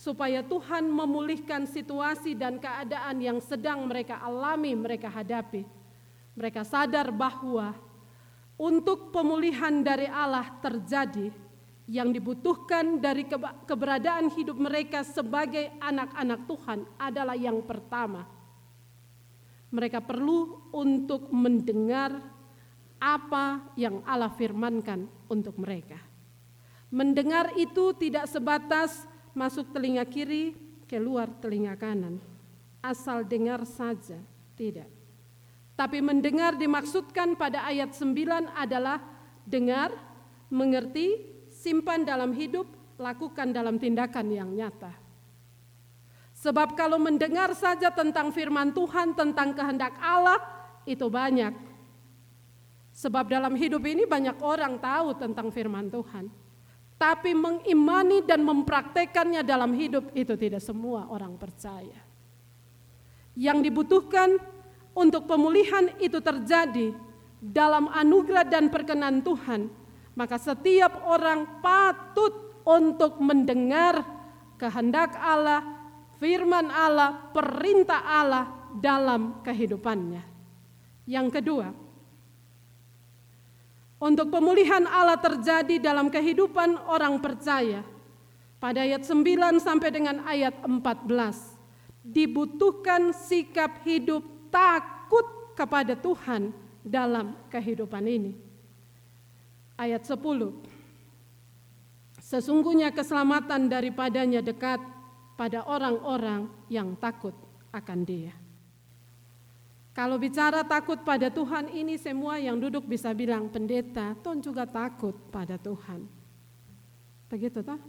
supaya 0.03 0.43
Tuhan 0.43 0.91
memulihkan 0.91 1.63
situasi 1.63 2.35
dan 2.35 2.59
keadaan 2.59 3.23
yang 3.23 3.39
sedang 3.39 3.87
mereka 3.87 4.19
alami, 4.19 4.75
mereka 4.75 5.07
hadapi. 5.07 5.63
Mereka 6.35 6.67
sadar 6.67 7.15
bahwa 7.15 7.71
untuk 8.59 9.15
pemulihan 9.15 9.71
dari 9.79 10.11
Allah 10.11 10.59
terjadi 10.59 11.31
yang 11.87 12.11
dibutuhkan 12.11 12.99
dari 12.99 13.31
keberadaan 13.63 14.27
hidup 14.35 14.59
mereka 14.59 15.07
sebagai 15.07 15.71
anak-anak 15.79 16.51
Tuhan 16.51 16.79
adalah 16.99 17.39
yang 17.39 17.63
pertama. 17.63 18.27
Mereka 19.71 20.03
perlu 20.03 20.67
untuk 20.75 21.31
mendengar 21.31 22.19
apa 22.99 23.71
yang 23.79 24.03
Allah 24.03 24.35
firmankan 24.35 25.07
untuk 25.31 25.55
mereka. 25.63 25.99
Mendengar 26.91 27.55
itu 27.55 27.95
tidak 27.97 28.27
sebatas 28.29 29.12
masuk 29.33 29.73
telinga 29.73 30.05
kiri, 30.05 30.57
keluar 30.89 31.29
telinga 31.41 31.77
kanan. 31.77 32.21
Asal 32.85 33.25
dengar 33.25 33.65
saja, 33.65 34.21
tidak. 34.57 34.89
Tapi 35.73 36.05
mendengar 36.05 36.55
dimaksudkan 36.55 37.35
pada 37.35 37.65
ayat 37.65 37.97
9 37.97 38.53
adalah 38.53 39.01
dengar, 39.49 39.91
mengerti, 40.53 41.25
simpan 41.49 42.05
dalam 42.05 42.37
hidup, 42.37 42.69
lakukan 43.01 43.51
dalam 43.51 43.81
tindakan 43.81 44.27
yang 44.29 44.51
nyata. 44.53 44.93
Sebab 46.43 46.75
kalau 46.75 46.99
mendengar 46.99 47.55
saja 47.55 47.95
tentang 47.95 48.35
firman 48.35 48.75
Tuhan, 48.75 49.15
tentang 49.15 49.55
kehendak 49.55 49.95
Allah, 50.03 50.43
itu 50.83 51.07
banyak. 51.07 51.55
Sebab 52.93 53.31
dalam 53.31 53.55
hidup 53.57 53.81
ini 53.87 54.05
banyak 54.05 54.37
orang 54.43 54.77
tahu 54.83 55.17
tentang 55.17 55.49
firman 55.55 55.89
Tuhan. 55.89 56.42
Tapi 57.03 57.35
mengimani 57.35 58.23
dan 58.23 58.47
mempraktekannya 58.47 59.43
dalam 59.43 59.75
hidup 59.75 60.15
itu 60.15 60.39
tidak 60.39 60.63
semua 60.63 61.11
orang 61.11 61.35
percaya. 61.35 61.99
Yang 63.35 63.59
dibutuhkan 63.67 64.39
untuk 64.95 65.27
pemulihan 65.27 65.91
itu 65.99 66.23
terjadi 66.23 66.95
dalam 67.43 67.91
anugerah 67.91 68.47
dan 68.47 68.71
perkenan 68.71 69.19
Tuhan, 69.19 69.67
maka 70.15 70.39
setiap 70.39 71.03
orang 71.03 71.59
patut 71.59 72.63
untuk 72.63 73.19
mendengar 73.19 74.07
kehendak 74.55 75.19
Allah, 75.19 75.67
firman 76.23 76.71
Allah, 76.71 77.35
perintah 77.35 77.99
Allah 77.99 78.71
dalam 78.79 79.43
kehidupannya. 79.43 80.23
Yang 81.11 81.29
kedua, 81.35 81.75
untuk 84.03 84.35
pemulihan 84.35 84.83
Allah 84.91 85.15
terjadi 85.15 85.79
dalam 85.79 86.11
kehidupan 86.11 86.75
orang 86.91 87.23
percaya. 87.23 87.87
Pada 88.59 88.83
ayat 88.83 89.07
9 89.07 89.63
sampai 89.63 89.91
dengan 89.95 90.27
ayat 90.27 90.59
14 90.67 91.07
dibutuhkan 92.03 93.15
sikap 93.15 93.87
hidup 93.87 94.27
takut 94.51 95.55
kepada 95.55 95.95
Tuhan 95.95 96.51
dalam 96.83 97.39
kehidupan 97.47 98.03
ini. 98.11 98.35
Ayat 99.79 100.03
10. 100.03 100.19
Sesungguhnya 102.23 102.91
keselamatan 102.91 103.71
daripadanya 103.71 104.43
dekat 104.43 104.83
pada 105.39 105.63
orang-orang 105.67 106.51
yang 106.71 106.95
takut 106.99 107.35
akan 107.75 107.99
Dia. 108.07 108.42
Kalau 109.93 110.17
bicara 110.17 110.65
takut 110.65 110.97
pada 111.05 111.29
Tuhan 111.29 111.69
ini 111.69 112.01
semua 112.01 112.41
yang 112.41 112.57
duduk 112.57 112.89
bisa 112.89 113.13
bilang 113.13 113.53
pendeta, 113.53 114.17
Tuhan 114.25 114.41
juga 114.41 114.65
takut 114.65 115.13
pada 115.29 115.61
Tuhan. 115.61 116.09
Begitu 117.29 117.61
toh? 117.61 117.81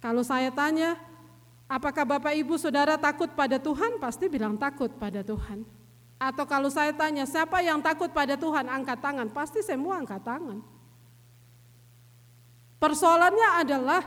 Kalau 0.00 0.20
saya 0.20 0.52
tanya, 0.52 1.00
Apakah 1.70 2.02
Bapak 2.02 2.34
Ibu 2.34 2.58
Saudara 2.58 2.98
takut 2.98 3.30
pada 3.30 3.54
Tuhan? 3.54 4.02
Pasti 4.02 4.26
bilang 4.26 4.58
takut 4.58 4.90
pada 4.90 5.22
Tuhan. 5.22 5.62
Atau 6.18 6.42
kalau 6.42 6.66
saya 6.66 6.90
tanya, 6.90 7.22
siapa 7.22 7.62
yang 7.62 7.78
takut 7.78 8.10
pada 8.10 8.34
Tuhan? 8.34 8.66
Angkat 8.66 8.98
tangan. 8.98 9.30
Pasti 9.30 9.62
semua 9.62 10.02
angkat 10.02 10.18
tangan. 10.18 10.58
Persoalannya 12.82 13.48
adalah 13.62 14.02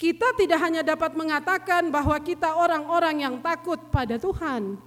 kita 0.00 0.32
tidak 0.40 0.64
hanya 0.64 0.80
dapat 0.80 1.12
mengatakan 1.12 1.92
bahwa 1.92 2.16
kita 2.24 2.56
orang-orang 2.56 3.20
yang 3.20 3.36
takut 3.44 3.76
pada 3.92 4.16
Tuhan. 4.16 4.80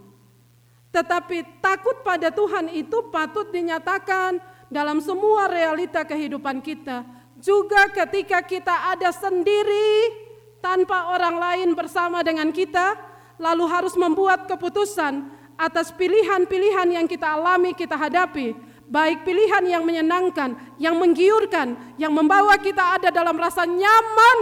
Tetapi 0.91 1.63
takut 1.63 2.03
pada 2.03 2.27
Tuhan 2.29 2.67
itu 2.75 3.07
patut 3.07 3.47
dinyatakan 3.47 4.43
dalam 4.67 4.99
semua 4.99 5.47
realita 5.47 6.03
kehidupan 6.03 6.59
kita. 6.59 7.07
Juga 7.39 7.87
ketika 7.89 8.43
kita 8.43 8.95
ada 8.95 9.09
sendiri 9.15 10.11
tanpa 10.59 11.15
orang 11.15 11.35
lain 11.39 11.69
bersama 11.73 12.21
dengan 12.21 12.51
kita, 12.51 12.99
lalu 13.39 13.65
harus 13.65 13.95
membuat 13.97 14.45
keputusan 14.45 15.25
atas 15.57 15.89
pilihan-pilihan 15.95 17.01
yang 17.01 17.07
kita 17.07 17.39
alami, 17.39 17.73
kita 17.73 17.97
hadapi, 17.97 18.53
baik 18.85 19.23
pilihan 19.23 19.63
yang 19.65 19.83
menyenangkan, 19.87 20.53
yang 20.77 20.99
menggiurkan, 20.99 21.95
yang 21.95 22.11
membawa 22.11 22.59
kita 22.59 22.99
ada 22.99 23.09
dalam 23.09 23.33
rasa 23.39 23.63
nyaman 23.63 24.39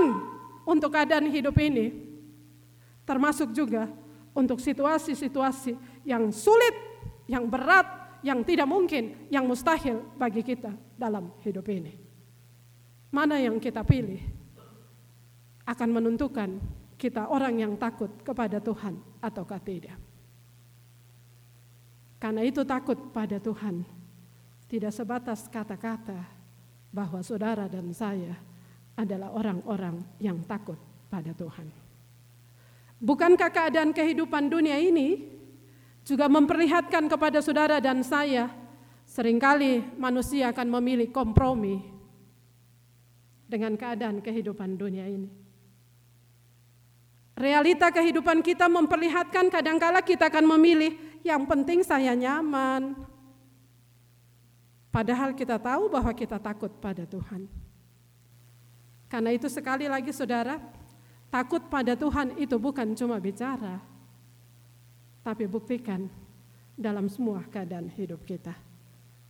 untuk 0.65 0.91
keadaan 0.97 1.29
hidup 1.29 1.55
ini, 1.61 1.93
termasuk 3.05 3.53
juga 3.55 3.87
untuk 4.35 4.61
situasi-situasi 4.61 5.98
yang 6.09 6.33
sulit, 6.33 6.73
yang 7.29 7.45
berat, 7.45 8.17
yang 8.25 8.41
tidak 8.41 8.65
mungkin, 8.65 9.29
yang 9.29 9.45
mustahil 9.45 10.01
bagi 10.17 10.41
kita 10.41 10.73
dalam 10.97 11.29
hidup 11.45 11.69
ini. 11.69 11.93
Mana 13.13 13.37
yang 13.37 13.61
kita 13.61 13.85
pilih? 13.85 14.39
akan 15.69 15.89
menentukan 15.93 16.57
kita 16.97 17.29
orang 17.29 17.61
yang 17.61 17.73
takut 17.77 18.09
kepada 18.25 18.57
Tuhan 18.57 18.97
ataukah 19.21 19.61
tidak. 19.61 19.97
Karena 22.19 22.41
itu 22.43 22.65
takut 22.65 22.97
pada 23.13 23.39
Tuhan 23.39 23.85
tidak 24.67 24.91
sebatas 24.91 25.47
kata-kata 25.47 26.19
bahwa 26.89 27.21
saudara 27.21 27.69
dan 27.69 27.93
saya 27.93 28.35
adalah 28.97 29.31
orang-orang 29.31 30.03
yang 30.19 30.41
takut 30.43 30.75
pada 31.07 31.31
Tuhan. 31.31 31.69
Bukankah 32.99 33.47
keadaan 33.47 33.95
kehidupan 33.95 34.51
dunia 34.51 34.75
ini 34.75 35.38
juga 36.09 36.25
memperlihatkan 36.25 37.05
kepada 37.05 37.37
saudara 37.45 37.77
dan 37.77 38.01
saya 38.01 38.49
sering 39.05 39.37
kali 39.37 39.85
manusia 39.93 40.49
akan 40.49 40.81
memilih 40.81 41.13
kompromi 41.13 41.85
dengan 43.45 43.77
keadaan 43.77 44.17
kehidupan 44.17 44.73
dunia 44.73 45.05
ini. 45.05 45.29
Realita 47.37 47.93
kehidupan 47.93 48.41
kita 48.41 48.65
memperlihatkan 48.67 49.53
kadangkala 49.53 50.01
kita 50.01 50.27
akan 50.27 50.45
memilih 50.57 50.97
yang 51.21 51.45
penting 51.45 51.85
saya 51.85 52.17
nyaman. 52.17 52.97
Padahal 54.89 55.37
kita 55.37 55.61
tahu 55.61 55.87
bahwa 55.87 56.11
kita 56.11 56.41
takut 56.41 56.73
pada 56.81 57.05
Tuhan. 57.05 57.45
Karena 59.09 59.33
itu 59.33 59.49
sekali 59.49 59.89
lagi 59.89 60.13
saudara, 60.13 60.61
takut 61.33 61.65
pada 61.69 61.97
Tuhan 61.97 62.37
itu 62.37 62.57
bukan 62.61 62.93
cuma 62.93 63.17
bicara, 63.17 63.81
tapi 65.29 65.45
buktikan 65.45 66.09
dalam 66.73 67.05
semua 67.05 67.45
keadaan 67.53 67.85
hidup 67.93 68.25
kita. 68.25 68.57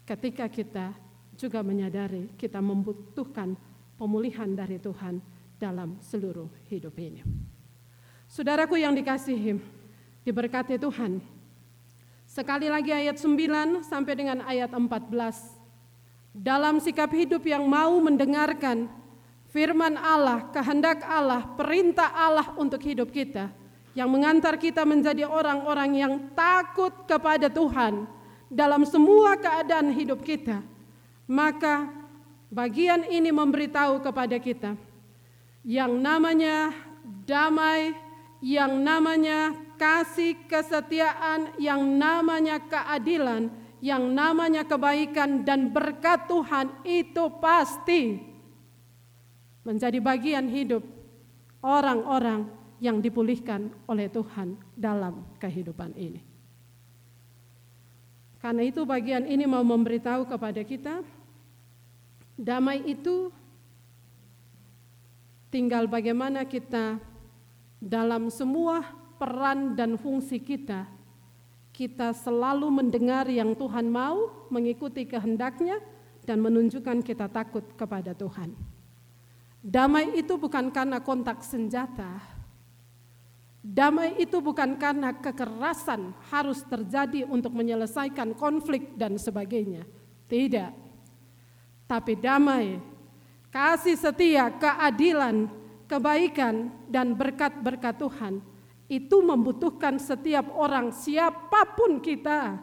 Ketika 0.08 0.48
kita 0.48 0.96
juga 1.36 1.60
menyadari 1.60 2.32
kita 2.40 2.64
membutuhkan 2.64 3.60
pemulihan 4.00 4.48
dari 4.48 4.80
Tuhan 4.80 5.20
dalam 5.60 6.00
seluruh 6.00 6.48
hidup 6.72 6.96
ini. 6.96 7.20
Saudaraku 8.32 8.80
yang 8.80 8.96
dikasihi, 8.96 9.60
diberkati 10.24 10.80
Tuhan. 10.80 11.20
Sekali 12.24 12.72
lagi 12.72 12.96
ayat 12.96 13.20
9 13.20 13.84
sampai 13.84 14.14
dengan 14.16 14.40
ayat 14.48 14.72
14. 14.72 15.12
Dalam 16.32 16.80
sikap 16.80 17.12
hidup 17.12 17.44
yang 17.44 17.68
mau 17.68 17.92
mendengarkan 18.00 18.88
firman 19.52 20.00
Allah, 20.00 20.48
kehendak 20.56 21.04
Allah, 21.04 21.44
perintah 21.60 22.08
Allah 22.16 22.56
untuk 22.56 22.80
hidup 22.88 23.12
kita, 23.12 23.52
yang 24.00 24.08
mengantar 24.08 24.56
kita 24.56 24.88
menjadi 24.88 25.28
orang-orang 25.28 25.92
yang 26.00 26.14
takut 26.32 27.04
kepada 27.04 27.52
Tuhan 27.52 28.08
dalam 28.48 28.88
semua 28.88 29.36
keadaan 29.36 29.92
hidup 29.92 30.24
kita, 30.24 30.64
maka 31.28 31.92
bagian 32.48 33.04
ini 33.12 33.28
memberitahu 33.28 34.00
kepada 34.00 34.40
kita 34.40 34.80
yang 35.68 36.00
namanya 36.00 36.72
damai, 37.28 37.92
yang 38.40 38.80
namanya 38.80 39.52
kasih 39.76 40.48
kesetiaan, 40.48 41.52
yang 41.60 41.84
namanya 41.84 42.56
keadilan, 42.72 43.52
yang 43.84 44.16
namanya 44.16 44.64
kebaikan 44.64 45.44
dan 45.44 45.76
berkat 45.76 46.24
Tuhan 46.24 46.72
itu 46.88 47.28
pasti 47.44 48.16
menjadi 49.68 50.00
bagian 50.00 50.48
hidup 50.48 50.88
orang-orang 51.60 52.59
yang 52.80 53.04
dipulihkan 53.04 53.72
oleh 53.88 54.08
Tuhan 54.08 54.56
dalam 54.76 55.24
kehidupan 55.40 55.96
ini. 56.00 56.24
Karena 58.40 58.64
itu 58.64 58.88
bagian 58.88 59.28
ini 59.28 59.44
mau 59.44 59.64
memberitahu 59.68 60.24
kepada 60.24 60.64
kita 60.64 61.04
damai 62.40 62.80
itu 62.88 63.28
tinggal 65.52 65.92
bagaimana 65.92 66.48
kita 66.48 66.96
dalam 67.84 68.32
semua 68.32 68.80
peran 69.20 69.76
dan 69.76 70.00
fungsi 70.00 70.40
kita, 70.40 70.88
kita 71.76 72.16
selalu 72.16 72.72
mendengar 72.72 73.28
yang 73.28 73.52
Tuhan 73.52 73.92
mau, 73.92 74.48
mengikuti 74.48 75.04
kehendaknya, 75.04 75.84
dan 76.24 76.40
menunjukkan 76.40 77.04
kita 77.04 77.28
takut 77.28 77.66
kepada 77.76 78.16
Tuhan. 78.16 78.56
Damai 79.60 80.16
itu 80.16 80.40
bukan 80.40 80.72
karena 80.72 81.04
kontak 81.04 81.44
senjata. 81.44 82.39
Damai 83.60 84.16
itu 84.16 84.40
bukan 84.40 84.80
karena 84.80 85.12
kekerasan 85.12 86.16
harus 86.32 86.64
terjadi 86.64 87.28
untuk 87.28 87.52
menyelesaikan 87.52 88.32
konflik 88.40 88.96
dan 88.96 89.20
sebagainya. 89.20 89.84
Tidak. 90.32 90.72
Tapi 91.84 92.14
damai, 92.16 92.80
kasih 93.52 94.00
setia, 94.00 94.48
keadilan, 94.56 95.52
kebaikan 95.90 96.72
dan 96.88 97.18
berkat-berkat 97.18 98.00
Tuhan 98.00 98.40
itu 98.88 99.22
membutuhkan 99.22 100.00
setiap 100.00 100.54
orang 100.56 100.94
siapa 100.96 101.66
pun 101.76 102.00
kita 102.00 102.58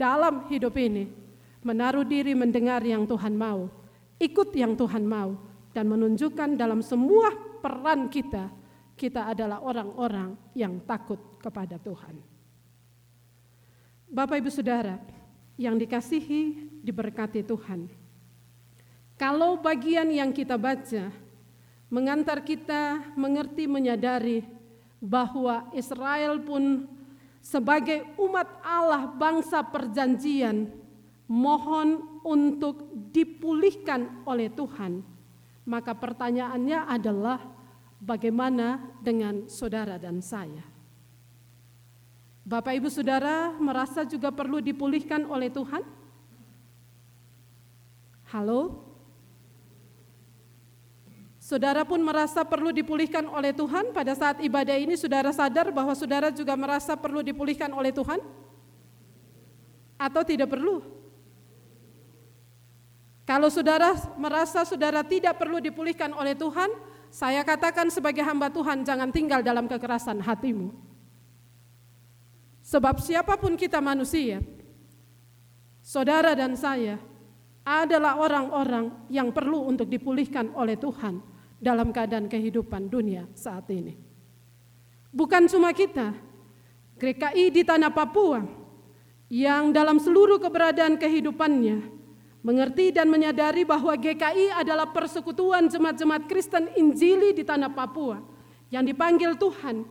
dalam 0.00 0.48
hidup 0.48 0.74
ini 0.80 1.08
menaruh 1.60 2.04
diri 2.08 2.32
mendengar 2.32 2.80
yang 2.80 3.04
Tuhan 3.04 3.36
mau, 3.36 3.68
ikut 4.16 4.48
yang 4.56 4.72
Tuhan 4.76 5.04
mau 5.04 5.36
dan 5.76 5.86
menunjukkan 5.88 6.56
dalam 6.56 6.80
semua 6.80 7.32
peran 7.60 8.08
kita 8.08 8.48
kita 9.00 9.32
adalah 9.32 9.64
orang-orang 9.64 10.36
yang 10.52 10.76
takut 10.84 11.16
kepada 11.40 11.80
Tuhan. 11.80 12.20
Bapak 14.12 14.44
Ibu 14.44 14.52
Saudara 14.52 15.00
yang 15.56 15.80
dikasihi 15.80 16.68
diberkati 16.84 17.40
Tuhan. 17.40 17.88
Kalau 19.16 19.56
bagian 19.56 20.12
yang 20.12 20.36
kita 20.36 20.60
baca 20.60 21.08
mengantar 21.88 22.44
kita 22.44 23.16
mengerti 23.16 23.64
menyadari 23.64 24.44
bahwa 25.00 25.72
Israel 25.72 26.36
pun 26.44 26.84
sebagai 27.40 28.04
umat 28.20 28.48
Allah 28.60 29.08
bangsa 29.16 29.64
perjanjian 29.64 30.68
mohon 31.24 32.20
untuk 32.20 32.92
dipulihkan 33.16 34.28
oleh 34.28 34.52
Tuhan. 34.52 35.00
Maka 35.64 35.96
pertanyaannya 35.96 36.88
adalah 36.88 37.59
bagaimana 38.00 38.80
dengan 39.04 39.46
saudara 39.46 40.00
dan 40.00 40.24
saya? 40.24 40.64
Bapak 42.40 42.74
Ibu 42.82 42.88
Saudara 42.90 43.54
merasa 43.60 44.02
juga 44.02 44.32
perlu 44.32 44.58
dipulihkan 44.58 45.28
oleh 45.28 45.52
Tuhan? 45.52 45.84
Halo? 48.32 48.90
Saudara 51.38 51.82
pun 51.86 52.00
merasa 52.02 52.42
perlu 52.42 52.74
dipulihkan 52.74 53.26
oleh 53.26 53.54
Tuhan 53.54 53.94
pada 53.94 54.14
saat 54.14 54.38
ibadah 54.42 54.74
ini 54.78 54.94
saudara 54.94 55.30
sadar 55.30 55.70
bahwa 55.70 55.94
saudara 55.94 56.30
juga 56.30 56.54
merasa 56.54 56.94
perlu 56.98 57.22
dipulihkan 57.22 57.70
oleh 57.70 57.90
Tuhan? 57.94 58.18
Atau 60.00 60.22
tidak 60.24 60.50
perlu? 60.50 60.82
Kalau 63.26 63.46
saudara 63.46 63.94
merasa 64.18 64.66
saudara 64.66 65.06
tidak 65.06 65.38
perlu 65.38 65.62
dipulihkan 65.62 66.10
oleh 66.14 66.34
Tuhan, 66.34 66.70
saya 67.10 67.42
katakan 67.42 67.90
sebagai 67.90 68.22
hamba 68.22 68.48
Tuhan 68.54 68.86
jangan 68.86 69.10
tinggal 69.10 69.42
dalam 69.42 69.66
kekerasan 69.66 70.22
hatimu. 70.22 70.70
Sebab 72.62 73.02
siapa 73.02 73.34
pun 73.34 73.58
kita 73.58 73.82
manusia, 73.82 74.38
saudara 75.82 76.38
dan 76.38 76.54
saya 76.54 77.02
adalah 77.66 78.14
orang-orang 78.14 78.94
yang 79.10 79.34
perlu 79.34 79.66
untuk 79.66 79.90
dipulihkan 79.90 80.54
oleh 80.54 80.78
Tuhan 80.78 81.18
dalam 81.58 81.90
keadaan 81.90 82.30
kehidupan 82.30 82.86
dunia 82.86 83.26
saat 83.34 83.66
ini. 83.74 83.98
Bukan 85.10 85.50
cuma 85.50 85.74
kita, 85.74 86.14
GKI 87.02 87.50
di 87.50 87.62
tanah 87.66 87.90
Papua 87.90 88.46
yang 89.26 89.74
dalam 89.74 89.98
seluruh 89.98 90.38
keberadaan 90.38 90.94
kehidupannya 90.94 91.99
mengerti 92.40 92.92
dan 92.92 93.12
menyadari 93.12 93.68
bahwa 93.68 93.92
GKI 93.92 94.56
adalah 94.56 94.88
persekutuan 94.88 95.68
jemaat-jemaat 95.68 96.24
Kristen 96.24 96.72
Injili 96.76 97.36
di 97.36 97.44
tanah 97.44 97.68
Papua 97.72 98.20
yang 98.72 98.86
dipanggil 98.86 99.36
Tuhan, 99.36 99.84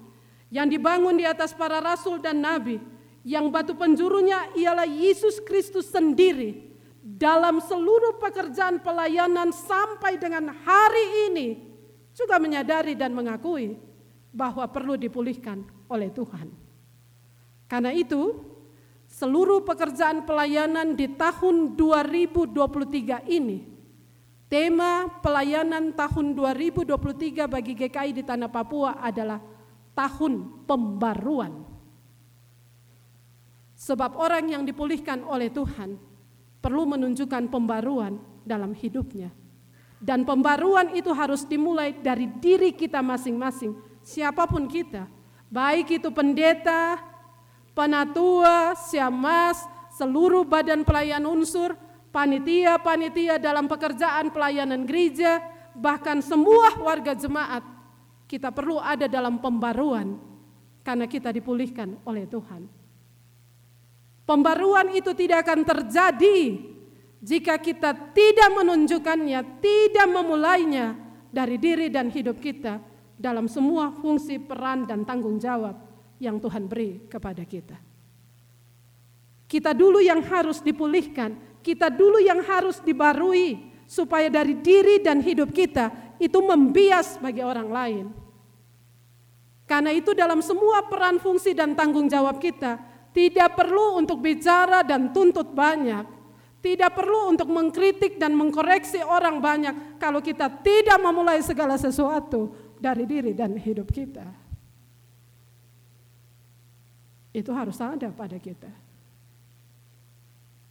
yang 0.49 0.65
dibangun 0.65 1.19
di 1.19 1.25
atas 1.29 1.53
para 1.53 1.77
rasul 1.77 2.17
dan 2.17 2.41
nabi, 2.41 2.81
yang 3.21 3.53
batu 3.53 3.77
penjurunya 3.77 4.49
ialah 4.57 4.87
Yesus 4.87 5.37
Kristus 5.43 5.93
sendiri 5.93 6.73
dalam 7.03 7.61
seluruh 7.61 8.17
pekerjaan 8.17 8.81
pelayanan 8.81 9.53
sampai 9.53 10.17
dengan 10.17 10.49
hari 10.65 11.31
ini 11.31 11.47
juga 12.17 12.41
menyadari 12.41 12.97
dan 12.97 13.13
mengakui 13.13 13.77
bahwa 14.33 14.65
perlu 14.69 14.97
dipulihkan 14.97 15.63
oleh 15.89 16.09
Tuhan. 16.13 16.49
Karena 17.69 17.93
itu, 17.93 18.48
seluruh 19.19 19.67
pekerjaan 19.67 20.23
pelayanan 20.23 20.95
di 20.95 21.11
tahun 21.11 21.75
2023 21.75 23.27
ini, 23.27 23.67
tema 24.47 25.11
pelayanan 25.19 25.91
tahun 25.91 26.31
2023 26.31 27.51
bagi 27.51 27.75
GKI 27.75 28.15
di 28.15 28.23
Tanah 28.23 28.47
Papua 28.47 28.95
adalah 29.03 29.43
tahun 29.91 30.63
pembaruan. 30.63 31.67
Sebab 33.75 34.15
orang 34.15 34.55
yang 34.55 34.63
dipulihkan 34.63 35.27
oleh 35.27 35.51
Tuhan 35.51 35.99
perlu 36.63 36.87
menunjukkan 36.87 37.51
pembaruan 37.51 38.23
dalam 38.47 38.71
hidupnya. 38.71 39.35
Dan 39.99 40.23
pembaruan 40.23 40.95
itu 40.95 41.11
harus 41.11 41.43
dimulai 41.43 41.91
dari 41.91 42.31
diri 42.39 42.71
kita 42.71 43.03
masing-masing, 43.03 43.75
siapa 43.99 44.47
pun 44.47 44.63
kita. 44.71 45.11
Baik 45.51 45.99
itu 45.99 46.07
pendeta, 46.07 47.08
penatua, 47.79 48.75
siamas, 48.75 49.63
seluruh 49.95 50.43
badan 50.43 50.83
pelayan 50.83 51.23
unsur, 51.23 51.79
panitia-panitia 52.11 53.39
dalam 53.39 53.71
pekerjaan 53.71 54.35
pelayanan 54.35 54.83
gereja, 54.83 55.39
bahkan 55.71 56.19
semua 56.19 56.75
warga 56.83 57.15
jemaat, 57.15 57.63
kita 58.27 58.51
perlu 58.51 58.83
ada 58.83 59.07
dalam 59.07 59.39
pembaruan 59.39 60.19
karena 60.83 61.07
kita 61.07 61.31
dipulihkan 61.31 61.95
oleh 62.03 62.27
Tuhan. 62.27 62.67
Pembaruan 64.27 64.91
itu 64.91 65.15
tidak 65.15 65.47
akan 65.47 65.63
terjadi 65.63 66.59
jika 67.23 67.57
kita 67.63 67.95
tidak 68.11 68.49
menunjukkannya, 68.59 69.63
tidak 69.63 70.07
memulainya 70.11 70.99
dari 71.31 71.55
diri 71.55 71.87
dan 71.87 72.11
hidup 72.11 72.43
kita 72.43 72.77
dalam 73.15 73.47
semua 73.47 73.89
fungsi 73.89 74.37
peran 74.37 74.85
dan 74.85 75.01
tanggung 75.01 75.41
jawab 75.41 75.88
yang 76.19 76.37
Tuhan 76.37 76.67
beri 76.67 77.07
kepada 77.07 77.41
kita. 77.47 77.79
Kita 79.49 79.73
dulu 79.73 79.97
yang 79.97 80.21
harus 80.29 80.61
dipulihkan, 80.61 81.33
kita 81.65 81.89
dulu 81.89 82.21
yang 82.21 82.43
harus 82.45 82.77
dibarui 82.83 83.71
supaya 83.89 84.29
dari 84.29 84.53
diri 84.53 85.01
dan 85.01 85.17
hidup 85.23 85.49
kita 85.49 85.89
itu 86.21 86.37
membias 86.43 87.17
bagi 87.17 87.41
orang 87.41 87.69
lain. 87.71 88.05
Karena 89.65 89.89
itu 89.89 90.13
dalam 90.13 90.45
semua 90.45 90.85
peran 90.85 91.17
fungsi 91.17 91.57
dan 91.57 91.73
tanggung 91.73 92.05
jawab 92.05 92.37
kita, 92.37 92.77
tidak 93.09 93.57
perlu 93.57 93.97
untuk 93.97 94.21
bicara 94.21 94.85
dan 94.85 95.09
tuntut 95.09 95.49
banyak. 95.53 96.19
Tidak 96.59 96.91
perlu 96.91 97.31
untuk 97.31 97.47
mengkritik 97.47 98.19
dan 98.19 98.35
mengkoreksi 98.35 98.99
orang 98.99 99.39
banyak 99.39 99.95
kalau 99.95 100.19
kita 100.19 100.51
tidak 100.59 100.99
memulai 100.99 101.39
segala 101.39 101.79
sesuatu 101.79 102.51
dari 102.75 103.07
diri 103.07 103.31
dan 103.31 103.55
hidup 103.55 103.87
kita. 103.87 104.48
Itu 107.29 107.53
harus 107.53 107.77
ada 107.77 108.09
pada 108.09 108.37
kita. 108.41 108.69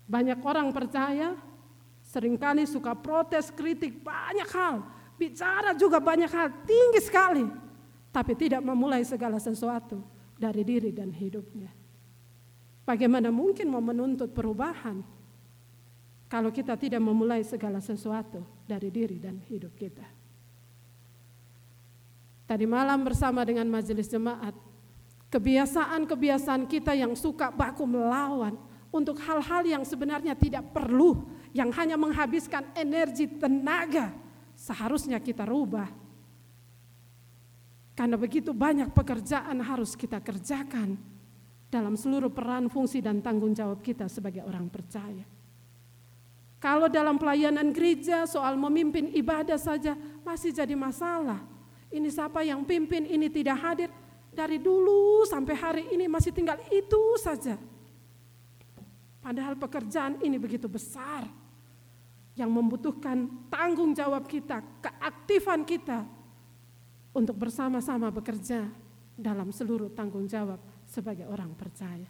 Banyak 0.08 0.40
orang 0.40 0.72
percaya, 0.72 1.36
sering 2.02 2.34
kali 2.40 2.64
suka 2.64 2.96
protes, 2.96 3.52
kritik, 3.52 4.00
banyak 4.00 4.48
hal. 4.50 4.82
Bicara 5.20 5.76
juga 5.76 6.00
banyak 6.00 6.30
hal, 6.30 6.48
tinggi 6.64 7.00
sekali. 7.04 7.44
Tapi 8.08 8.32
tidak 8.34 8.64
memulai 8.64 9.04
segala 9.04 9.36
sesuatu 9.36 10.00
dari 10.40 10.64
diri 10.64 10.90
dan 10.90 11.12
hidupnya. 11.12 11.68
Bagaimana 12.88 13.28
mungkin 13.28 13.68
mau 13.68 13.84
menuntut 13.84 14.32
perubahan 14.32 15.04
kalau 16.24 16.48
kita 16.48 16.72
tidak 16.80 17.04
memulai 17.04 17.44
segala 17.44 17.84
sesuatu 17.84 18.40
dari 18.64 18.88
diri 18.88 19.20
dan 19.20 19.36
hidup 19.44 19.76
kita? 19.76 20.08
Tadi 22.48 22.64
malam 22.64 23.04
bersama 23.04 23.44
dengan 23.44 23.68
majelis 23.68 24.08
jemaat, 24.08 24.56
kebiasaan-kebiasaan 25.28 26.64
kita 26.64 26.96
yang 26.96 27.12
suka 27.12 27.52
baku 27.52 27.84
melawan 27.84 28.56
untuk 28.88 29.20
hal-hal 29.20 29.64
yang 29.68 29.84
sebenarnya 29.84 30.32
tidak 30.32 30.72
perlu, 30.72 31.28
yang 31.52 31.68
hanya 31.76 32.00
menghabiskan 32.00 32.64
energi 32.72 33.28
tenaga, 33.28 34.12
seharusnya 34.56 35.20
kita 35.20 35.44
rubah. 35.44 35.88
Karena 37.92 38.16
begitu 38.16 38.54
banyak 38.54 38.94
pekerjaan 38.94 39.58
harus 39.60 39.98
kita 39.98 40.22
kerjakan 40.22 40.96
dalam 41.68 41.98
seluruh 41.98 42.32
peran, 42.32 42.72
fungsi, 42.72 43.04
dan 43.04 43.20
tanggung 43.20 43.52
jawab 43.52 43.84
kita 43.84 44.08
sebagai 44.08 44.40
orang 44.46 44.70
percaya. 44.72 45.26
Kalau 46.58 46.90
dalam 46.90 47.20
pelayanan 47.20 47.70
gereja 47.70 48.26
soal 48.26 48.58
memimpin 48.58 49.14
ibadah 49.14 49.60
saja 49.60 49.94
masih 50.26 50.50
jadi 50.50 50.74
masalah. 50.74 51.38
Ini 51.92 52.08
siapa 52.10 52.42
yang 52.42 52.66
pimpin, 52.66 53.06
ini 53.06 53.30
tidak 53.30 53.58
hadir. 53.62 53.90
Dari 54.38 54.62
dulu 54.62 55.26
sampai 55.26 55.54
hari 55.58 55.84
ini 55.90 56.06
masih 56.06 56.30
tinggal 56.30 56.62
itu 56.70 57.18
saja. 57.18 57.58
Padahal 59.18 59.58
pekerjaan 59.58 60.22
ini 60.22 60.38
begitu 60.38 60.70
besar 60.70 61.26
yang 62.38 62.46
membutuhkan 62.46 63.26
tanggung 63.50 63.90
jawab 63.98 64.30
kita, 64.30 64.62
keaktifan 64.78 65.66
kita 65.66 66.06
untuk 67.10 67.34
bersama-sama 67.34 68.14
bekerja 68.14 68.70
dalam 69.18 69.50
seluruh 69.50 69.90
tanggung 69.90 70.30
jawab 70.30 70.62
sebagai 70.86 71.26
orang 71.26 71.50
percaya. 71.58 72.06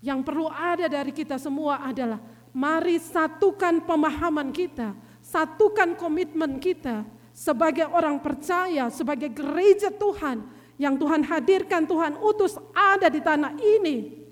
Yang 0.00 0.20
perlu 0.24 0.48
ada 0.48 0.88
dari 0.88 1.12
kita 1.12 1.36
semua 1.36 1.84
adalah 1.84 2.24
mari 2.56 2.96
satukan 2.96 3.84
pemahaman 3.84 4.48
kita, 4.48 4.96
satukan 5.20 5.92
komitmen 5.92 6.56
kita 6.56 7.04
sebagai 7.36 7.84
orang 7.92 8.16
percaya, 8.24 8.88
sebagai 8.88 9.28
gereja 9.28 9.92
Tuhan 9.92 10.63
yang 10.80 10.98
Tuhan 10.98 11.22
hadirkan, 11.22 11.86
Tuhan 11.86 12.18
utus 12.18 12.58
ada 12.74 13.06
di 13.06 13.22
tanah 13.22 13.54
ini 13.58 14.26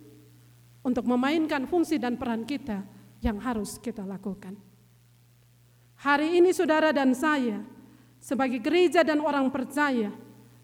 untuk 0.82 1.06
memainkan 1.06 1.66
fungsi 1.70 1.96
dan 1.98 2.18
peran 2.18 2.42
kita 2.42 2.82
yang 3.22 3.38
harus 3.38 3.78
kita 3.78 4.02
lakukan. 4.02 4.58
Hari 6.02 6.42
ini 6.42 6.50
saudara 6.50 6.90
dan 6.90 7.14
saya 7.14 7.62
sebagai 8.18 8.58
gereja 8.58 9.06
dan 9.06 9.22
orang 9.22 9.46
percaya 9.54 10.10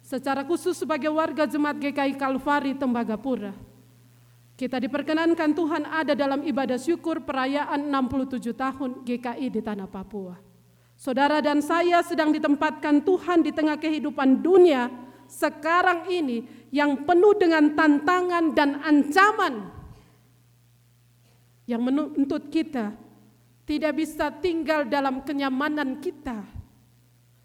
secara 0.02 0.42
khusus 0.42 0.74
sebagai 0.74 1.14
warga 1.14 1.46
jemaat 1.46 1.78
GKI 1.78 2.18
Kalvari 2.18 2.74
Tembagapura. 2.74 3.54
Kita 4.58 4.82
diperkenankan 4.82 5.54
Tuhan 5.54 5.86
ada 5.86 6.18
dalam 6.18 6.42
ibadah 6.42 6.74
syukur 6.74 7.22
perayaan 7.22 7.86
67 7.86 8.50
tahun 8.58 8.90
GKI 9.06 9.46
di 9.54 9.62
tanah 9.62 9.86
Papua. 9.86 10.34
Saudara 10.98 11.38
dan 11.38 11.62
saya 11.62 12.02
sedang 12.02 12.34
ditempatkan 12.34 13.06
Tuhan 13.06 13.46
di 13.46 13.54
tengah 13.54 13.78
kehidupan 13.78 14.42
dunia 14.42 14.90
sekarang 15.28 16.08
ini 16.08 16.48
yang 16.72 17.04
penuh 17.04 17.36
dengan 17.36 17.76
tantangan 17.76 18.56
dan 18.56 18.80
ancaman. 18.80 19.76
Yang 21.68 21.82
menuntut 21.84 22.48
kita 22.48 22.96
tidak 23.68 23.92
bisa 24.00 24.32
tinggal 24.40 24.88
dalam 24.88 25.20
kenyamanan 25.20 26.00
kita, 26.00 26.40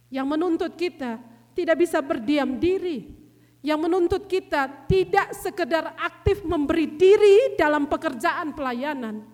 yang 0.07 0.23
menuntut 0.23 0.79
kita 0.79 1.19
tidak 1.51 1.83
bisa 1.83 1.99
berdiam 1.99 2.55
diri, 2.55 3.11
yang 3.59 3.83
menuntut 3.83 4.23
kita 4.31 4.87
tidak 4.87 5.35
sekedar 5.35 5.91
aktif 5.99 6.39
memberi 6.47 6.87
diri 6.95 7.59
dalam 7.59 7.91
pekerjaan 7.91 8.55
pelayanan, 8.55 9.27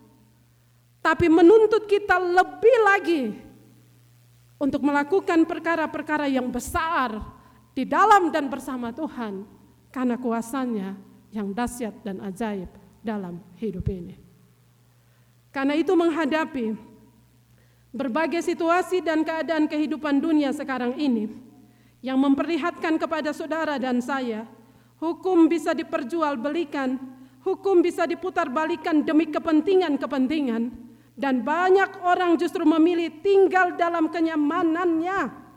tapi 1.06 1.30
menuntut 1.30 1.86
kita 1.86 2.18
lebih 2.18 2.78
lagi 2.82 3.24
untuk 4.58 4.82
melakukan 4.82 5.46
perkara-perkara 5.46 6.26
yang 6.26 6.50
besar 6.50 7.39
di 7.80 7.88
dalam 7.88 8.28
dan 8.28 8.52
bersama 8.52 8.92
Tuhan 8.92 9.48
karena 9.88 10.20
kuasanya 10.20 11.00
yang 11.32 11.56
dahsyat 11.56 11.96
dan 12.04 12.20
ajaib 12.28 12.68
dalam 13.00 13.40
hidup 13.56 13.88
ini. 13.88 14.20
Karena 15.56 15.80
itu 15.80 15.96
menghadapi 15.96 16.76
berbagai 17.96 18.44
situasi 18.44 19.00
dan 19.00 19.24
keadaan 19.24 19.64
kehidupan 19.72 20.20
dunia 20.20 20.52
sekarang 20.52 21.00
ini 21.00 21.32
yang 22.04 22.20
memperlihatkan 22.20 23.00
kepada 23.00 23.32
saudara 23.32 23.80
dan 23.80 24.04
saya, 24.04 24.44
hukum 25.00 25.48
bisa 25.48 25.72
diperjualbelikan, 25.72 27.00
hukum 27.48 27.80
bisa 27.80 28.04
diputar-balikan 28.04 29.08
demi 29.08 29.32
kepentingan-kepentingan, 29.32 30.68
dan 31.16 31.48
banyak 31.48 32.04
orang 32.04 32.36
justru 32.36 32.68
memilih 32.68 33.24
tinggal 33.24 33.72
dalam 33.80 34.12
kenyamanannya. 34.12 35.48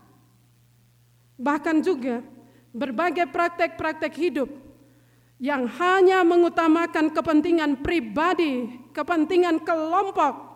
Bahkan 1.37 1.81
juga 1.81 2.21
berbagai 2.73 3.29
praktek-praktek 3.29 4.13
hidup 4.17 4.49
yang 5.41 5.67
hanya 5.67 6.21
mengutamakan 6.23 7.13
kepentingan 7.13 7.81
pribadi, 7.81 8.69
kepentingan 8.93 9.61
kelompok 9.61 10.53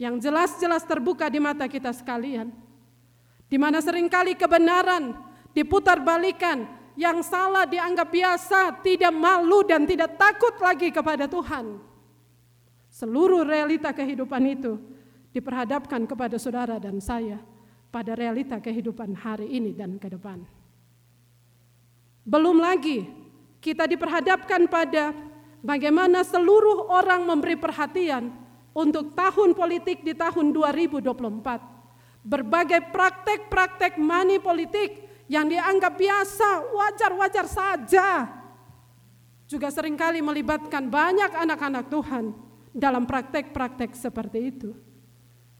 yang 0.00 0.18
jelas-jelas 0.18 0.82
terbuka 0.82 1.30
di 1.30 1.38
mata 1.38 1.68
kita 1.68 1.94
sekalian. 1.94 2.50
Di 3.46 3.60
mana 3.60 3.84
sering 3.84 4.08
kali 4.08 4.32
kebenaran 4.32 5.12
diputar 5.52 6.00
balikan, 6.00 6.64
yang 6.96 7.20
salah 7.24 7.68
dianggap 7.68 8.08
biasa, 8.08 8.80
tidak 8.84 9.12
malu 9.12 9.64
dan 9.64 9.84
tidak 9.84 10.16
takut 10.16 10.56
lagi 10.60 10.88
kepada 10.92 11.28
Tuhan. 11.28 11.80
Seluruh 12.92 13.44
realita 13.44 13.92
kehidupan 13.92 14.42
itu 14.52 14.76
diperhadapkan 15.32 16.04
kepada 16.04 16.36
saudara 16.36 16.76
dan 16.76 17.00
saya 17.00 17.40
pada 17.92 18.16
realita 18.16 18.56
kehidupan 18.56 19.12
hari 19.12 19.52
ini 19.52 19.76
dan 19.76 20.00
ke 20.00 20.08
depan. 20.08 20.40
Belum 22.24 22.56
lagi 22.56 23.04
kita 23.60 23.84
diperhadapkan 23.84 24.64
pada 24.64 25.12
bagaimana 25.60 26.24
seluruh 26.24 26.88
orang 26.88 27.28
memberi 27.28 27.60
perhatian 27.60 28.32
untuk 28.72 29.12
tahun 29.12 29.52
politik 29.52 30.00
di 30.00 30.16
tahun 30.16 30.56
2024. 30.56 31.04
Berbagai 32.24 32.80
praktek-praktek 32.88 34.00
money 34.00 34.40
politik 34.40 35.04
yang 35.28 35.50
dianggap 35.52 35.92
biasa, 35.92 36.48
wajar-wajar 36.72 37.44
saja. 37.44 38.08
Juga 39.44 39.68
sering 39.68 40.00
kali 40.00 40.24
melibatkan 40.24 40.88
banyak 40.88 41.28
anak-anak 41.28 41.92
Tuhan 41.92 42.32
dalam 42.72 43.04
praktek-praktek 43.04 43.92
seperti 43.92 44.38
itu. 44.48 44.70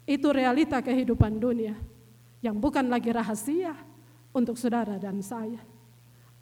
Itu 0.07 0.33
realita 0.33 0.81
kehidupan 0.81 1.37
dunia 1.37 1.92
yang 2.43 2.59
bukan 2.59 2.91
lagi 2.91 3.15
rahasia 3.15 3.73
untuk 4.35 4.59
saudara 4.59 4.99
dan 4.99 5.23
saya. 5.23 5.63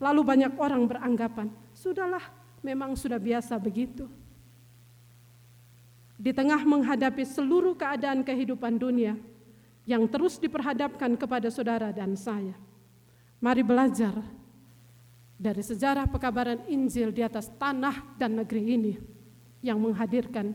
Lalu 0.00 0.20
banyak 0.24 0.52
orang 0.56 0.88
beranggapan, 0.88 1.52
sudahlah 1.76 2.24
memang 2.64 2.96
sudah 2.96 3.20
biasa 3.20 3.60
begitu. 3.60 4.08
Di 6.16 6.32
tengah 6.32 6.64
menghadapi 6.64 7.24
seluruh 7.24 7.76
keadaan 7.76 8.24
kehidupan 8.24 8.80
dunia 8.80 9.16
yang 9.84 10.08
terus 10.08 10.40
diperhadapkan 10.40 11.16
kepada 11.20 11.52
saudara 11.52 11.92
dan 11.92 12.16
saya. 12.16 12.56
Mari 13.40 13.64
belajar 13.64 14.12
dari 15.40 15.64
sejarah 15.64 16.04
pekabaran 16.08 16.64
Injil 16.68 17.12
di 17.12 17.24
atas 17.24 17.48
tanah 17.56 18.16
dan 18.20 18.36
negeri 18.36 18.62
ini 18.76 18.94
yang 19.64 19.80
menghadirkan 19.80 20.52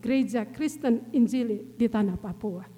gereja 0.00 0.44
Kristen 0.44 1.08
Injili 1.16 1.72
di 1.76 1.88
tanah 1.88 2.20
Papua. 2.20 2.75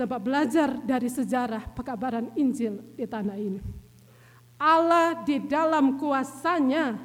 Sebab 0.00 0.16
belajar 0.16 0.80
dari 0.80 1.12
sejarah 1.12 1.76
pekabaran 1.76 2.32
Injil 2.32 2.80
di 2.96 3.04
tanah 3.04 3.36
ini 3.36 3.60
Allah 4.56 5.20
di 5.28 5.44
dalam 5.44 6.00
kuasanya 6.00 6.96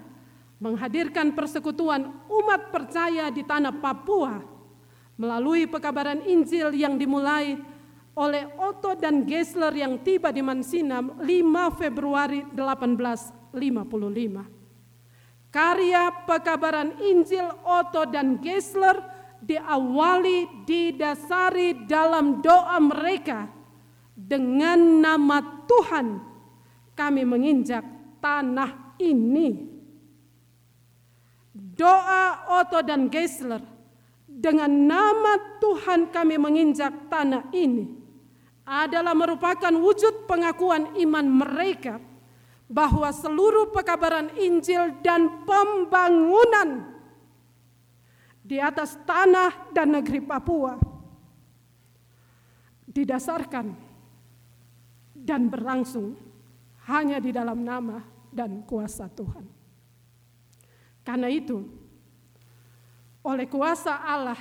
menghadirkan 0.63 1.35
persekutuan 1.35 2.07
umat 2.31 2.71
percaya 2.71 3.27
di 3.35 3.43
tanah 3.43 3.75
Papua 3.83 4.39
melalui 5.19 5.67
pekabaran 5.67 6.23
Injil 6.23 6.71
yang 6.71 6.95
dimulai 6.95 7.59
oleh 8.15 8.47
Otto 8.55 8.95
dan 8.95 9.27
Gessler 9.27 9.75
yang 9.75 9.99
tiba 9.99 10.31
di 10.31 10.39
Mansinam 10.39 11.19
5 11.19 11.75
Februari 11.75 12.47
1855. 12.55 15.51
Karya 15.51 16.15
pekabaran 16.23 16.95
Injil 17.03 17.59
Otto 17.59 18.07
dan 18.07 18.39
Gessler 18.39 19.14
diawali 19.45 20.65
didasari 20.65 21.85
dalam 21.85 22.41
doa 22.41 22.81
mereka 22.81 23.45
dengan 24.17 25.05
nama 25.05 25.37
Tuhan 25.69 26.07
kami 26.97 27.21
menginjak 27.21 27.85
tanah 28.17 28.97
ini. 28.97 29.77
Doa 31.55 32.49
Otto 32.59 32.81
dan 32.81 33.11
Geisler 33.11 33.61
dengan 34.25 34.67
nama 34.67 35.59
Tuhan 35.61 36.09
kami 36.09 36.35
menginjak 36.41 37.11
tanah 37.11 37.51
ini 37.53 37.87
adalah 38.65 39.13
merupakan 39.13 39.71
wujud 39.71 40.25
pengakuan 40.25 40.97
iman 40.97 41.25
mereka 41.27 42.01
bahwa 42.65 43.13
seluruh 43.13 43.69
pekabaran 43.69 44.33
Injil 44.41 44.97
dan 45.05 45.45
pembangunan 45.45 46.94
di 48.45 48.61
atas 48.61 48.93
tanah 49.09 49.73
dan 49.73 49.89
negeri 49.89 50.21
Papua 50.21 50.77
didasarkan 52.85 53.73
dan 55.17 55.49
berlangsung 55.49 56.13
hanya 56.85 57.17
di 57.17 57.33
dalam 57.33 57.65
nama 57.65 58.05
dan 58.29 58.61
kuasa 58.69 59.09
Tuhan. 59.09 59.49
Karena 61.01 61.25
itu, 61.25 61.65
oleh 63.25 63.49
kuasa 63.49 64.05
Allah, 64.05 64.37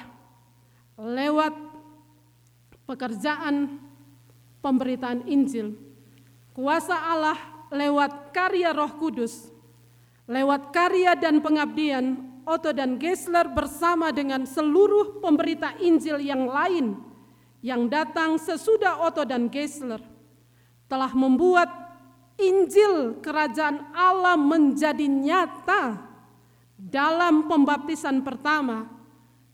lewat 1.01 1.57
pekerjaan 2.85 3.81
pemberitaan 4.61 5.25
Injil, 5.25 5.73
kuasa 6.53 6.93
Allah 6.93 7.41
lewat 7.73 8.37
karya 8.37 8.77
Roh 8.77 8.93
Kudus, 9.01 9.49
lewat 10.29 10.69
karya 10.69 11.17
dan 11.17 11.41
pengabdian 11.41 12.34
Otto 12.45 12.77
dan 12.77 13.01
Gessler 13.01 13.49
bersama 13.49 14.13
dengan 14.13 14.45
seluruh 14.45 15.21
pemberita 15.25 15.73
Injil 15.81 16.21
yang 16.21 16.45
lain 16.45 17.01
yang 17.65 17.89
datang 17.89 18.37
sesudah 18.37 19.01
Otto 19.01 19.25
dan 19.25 19.49
Gessler 19.49 20.01
telah 20.85 21.09
membuat 21.17 21.73
Injil 22.37 23.25
kerajaan 23.25 23.89
Allah 23.97 24.37
menjadi 24.37 25.09
nyata 25.09 25.97
dalam 26.77 27.49
pembaptisan 27.49 28.21
pertama 28.21 28.93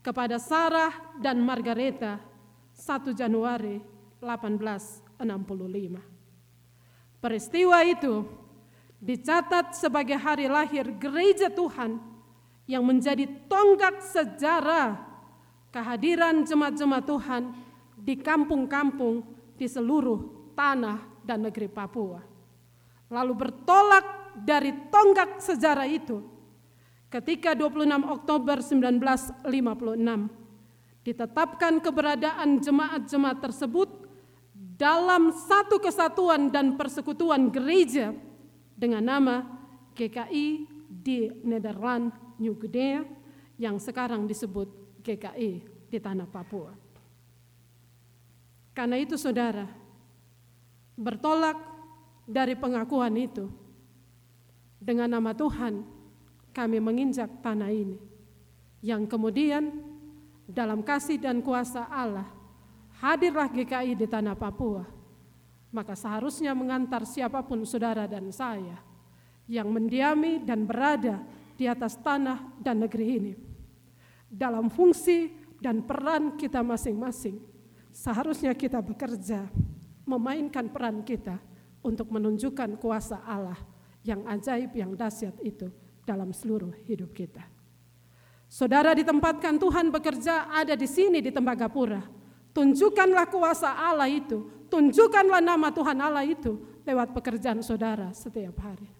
kepada 0.02 0.42
Sarah 0.42 0.90
dan 1.22 1.38
Margareta 1.38 2.18
1 2.74 3.14
Januari 3.14 3.78
1865. 4.18 5.22
Peristiwa 7.20 7.78
itu 7.84 8.24
dicatat 8.98 9.76
sebagai 9.76 10.16
hari 10.18 10.48
lahir 10.48 10.88
gereja 10.96 11.52
Tuhan 11.52 12.09
yang 12.70 12.86
menjadi 12.86 13.26
tonggak 13.50 13.98
sejarah 13.98 14.94
kehadiran 15.74 16.46
jemaat-jemaat 16.46 17.02
Tuhan 17.02 17.42
di 17.98 18.14
kampung-kampung 18.14 19.26
di 19.58 19.66
seluruh 19.66 20.54
tanah 20.54 21.02
dan 21.26 21.50
negeri 21.50 21.66
Papua. 21.66 22.22
Lalu 23.10 23.34
bertolak 23.34 24.38
dari 24.38 24.70
tonggak 24.86 25.42
sejarah 25.42 25.90
itu 25.90 26.22
ketika 27.10 27.58
26 27.58 28.06
Oktober 28.06 28.62
1956 28.62 29.50
ditetapkan 31.02 31.82
keberadaan 31.82 32.62
jemaat-jemaat 32.62 33.42
tersebut 33.42 33.90
dalam 34.54 35.34
satu 35.34 35.82
kesatuan 35.82 36.54
dan 36.54 36.78
persekutuan 36.78 37.50
gereja 37.50 38.14
dengan 38.78 39.02
nama 39.02 39.36
GKI 39.98 40.70
di 40.88 41.28
Nederland 41.42 42.29
New 42.40 42.56
Guinea 42.56 43.04
yang 43.60 43.76
sekarang 43.76 44.24
disebut 44.24 44.66
GKI 45.04 45.52
di 45.92 45.98
tanah 46.00 46.24
Papua. 46.24 46.72
Karena 48.72 48.96
itu 48.96 49.20
saudara, 49.20 49.68
bertolak 50.96 51.60
dari 52.24 52.56
pengakuan 52.56 53.12
itu. 53.20 53.52
Dengan 54.80 55.12
nama 55.12 55.36
Tuhan, 55.36 55.84
kami 56.56 56.80
menginjak 56.80 57.28
tanah 57.44 57.68
ini. 57.68 58.00
Yang 58.80 59.12
kemudian 59.12 59.68
dalam 60.48 60.80
kasih 60.80 61.20
dan 61.20 61.44
kuasa 61.44 61.84
Allah, 61.92 62.24
hadirlah 63.04 63.52
GKI 63.52 63.92
di 63.92 64.08
tanah 64.08 64.32
Papua. 64.32 64.88
Maka 65.70 65.92
seharusnya 65.92 66.56
mengantar 66.56 67.04
siapa 67.04 67.44
pun 67.44 67.62
saudara 67.68 68.08
dan 68.08 68.32
saya 68.32 68.80
yang 69.50 69.70
mendiami 69.70 70.42
dan 70.46 70.62
berada 70.62 71.22
di 71.60 71.68
atas 71.68 72.00
tanah 72.00 72.56
dan 72.56 72.80
negeri 72.80 73.06
ini. 73.20 73.32
Dalam 74.32 74.72
fungsi 74.72 75.28
dan 75.60 75.84
peran 75.84 76.40
kita 76.40 76.64
masing-masing, 76.64 77.36
seharusnya 77.92 78.56
kita 78.56 78.80
bekerja, 78.80 79.44
memainkan 80.08 80.72
peran 80.72 81.04
kita 81.04 81.36
untuk 81.84 82.08
menunjukkan 82.08 82.80
kuasa 82.80 83.20
Allah 83.28 83.60
yang 84.00 84.24
ajaib, 84.24 84.72
yang 84.72 84.96
dahsyat 84.96 85.36
itu 85.44 85.68
dalam 86.08 86.32
seluruh 86.32 86.72
hidup 86.88 87.12
kita. 87.12 87.44
Saudara 88.48 88.96
ditempatkan 88.96 89.60
Tuhan 89.60 89.92
bekerja 89.92 90.48
ada 90.48 90.72
di 90.72 90.88
sini 90.88 91.20
di 91.20 91.28
Tembagapura. 91.28 92.00
Tunjukkanlah 92.56 93.28
kuasa 93.28 93.76
Allah 93.76 94.08
itu, 94.08 94.66
tunjukkanlah 94.72 95.44
nama 95.44 95.68
Tuhan 95.70 95.98
Allah 96.00 96.24
itu 96.24 96.56
lewat 96.88 97.12
pekerjaan 97.12 97.60
saudara 97.62 98.10
setiap 98.16 98.58
hari. 98.64 98.99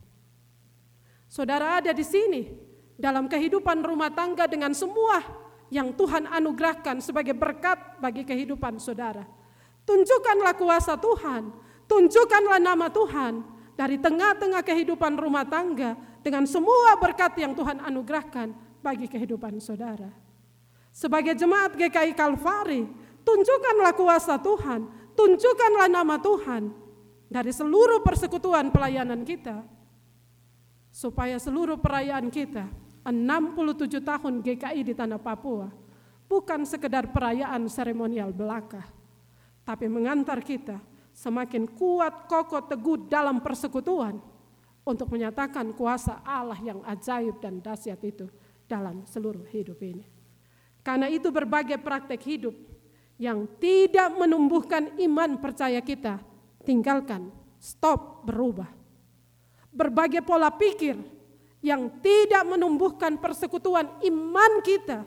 Saudara 1.30 1.78
ada 1.78 1.94
di 1.94 2.02
sini 2.02 2.50
dalam 2.98 3.30
kehidupan 3.30 3.86
rumah 3.86 4.10
tangga 4.10 4.50
dengan 4.50 4.74
semua 4.74 5.22
yang 5.70 5.94
Tuhan 5.94 6.26
anugerahkan 6.26 6.98
sebagai 6.98 7.38
berkat 7.38 7.78
bagi 8.02 8.26
kehidupan 8.26 8.82
saudara. 8.82 9.22
Tunjukkanlah 9.86 10.58
kuasa 10.58 10.98
Tuhan, 10.98 11.54
tunjukkanlah 11.86 12.58
nama 12.58 12.90
Tuhan 12.90 13.46
dari 13.78 14.02
tengah-tengah 14.02 14.66
kehidupan 14.66 15.14
rumah 15.14 15.46
tangga 15.46 15.94
dengan 16.18 16.50
semua 16.50 16.98
berkat 16.98 17.38
yang 17.38 17.54
Tuhan 17.54 17.78
anugerahkan 17.78 18.50
bagi 18.82 19.06
kehidupan 19.06 19.62
saudara. 19.62 20.10
Sebagai 20.90 21.38
jemaat 21.38 21.78
GKI 21.78 22.10
Kalvari, 22.18 22.90
tunjukkanlah 23.22 23.94
kuasa 23.94 24.34
Tuhan, 24.42 25.14
tunjukkanlah 25.14 25.86
nama 25.86 26.18
Tuhan 26.18 26.74
dari 27.30 27.54
seluruh 27.54 28.02
persekutuan 28.02 28.74
pelayanan 28.74 29.22
kita. 29.22 29.62
Supaya 31.00 31.40
seluruh 31.40 31.80
perayaan 31.80 32.28
kita, 32.28 32.68
67 33.08 34.04
tahun 34.04 34.44
GKI 34.44 34.84
di 34.84 34.92
Tanah 34.92 35.16
Papua, 35.16 35.72
bukan 36.28 36.68
sekedar 36.68 37.08
perayaan 37.08 37.64
seremonial 37.72 38.36
belaka, 38.36 38.84
tapi 39.64 39.88
mengantar 39.88 40.44
kita 40.44 40.76
semakin 41.16 41.64
kuat, 41.72 42.28
kokoh, 42.28 42.68
teguh 42.68 43.08
dalam 43.08 43.40
persekutuan, 43.40 44.20
untuk 44.84 45.08
menyatakan 45.08 45.72
kuasa 45.72 46.20
Allah 46.20 46.60
yang 46.60 46.84
ajaib 46.84 47.40
dan 47.40 47.64
dahsyat 47.64 48.00
itu 48.04 48.28
dalam 48.68 49.08
seluruh 49.08 49.48
hidup 49.48 49.80
ini. 49.80 50.04
Karena 50.84 51.08
itu 51.08 51.32
berbagai 51.32 51.80
praktek 51.80 52.20
hidup 52.28 52.56
yang 53.16 53.48
tidak 53.56 54.12
menumbuhkan 54.20 55.00
iman 55.00 55.40
percaya 55.40 55.80
kita, 55.80 56.20
tinggalkan, 56.64 57.32
stop, 57.56 58.24
berubah. 58.28 58.79
Berbagai 59.70 60.22
pola 60.26 60.50
pikir 60.50 60.98
yang 61.60 62.00
tidak 62.02 62.42
menumbuhkan 62.48 63.20
persekutuan 63.20 63.86
iman 64.02 64.52
kita 64.64 65.06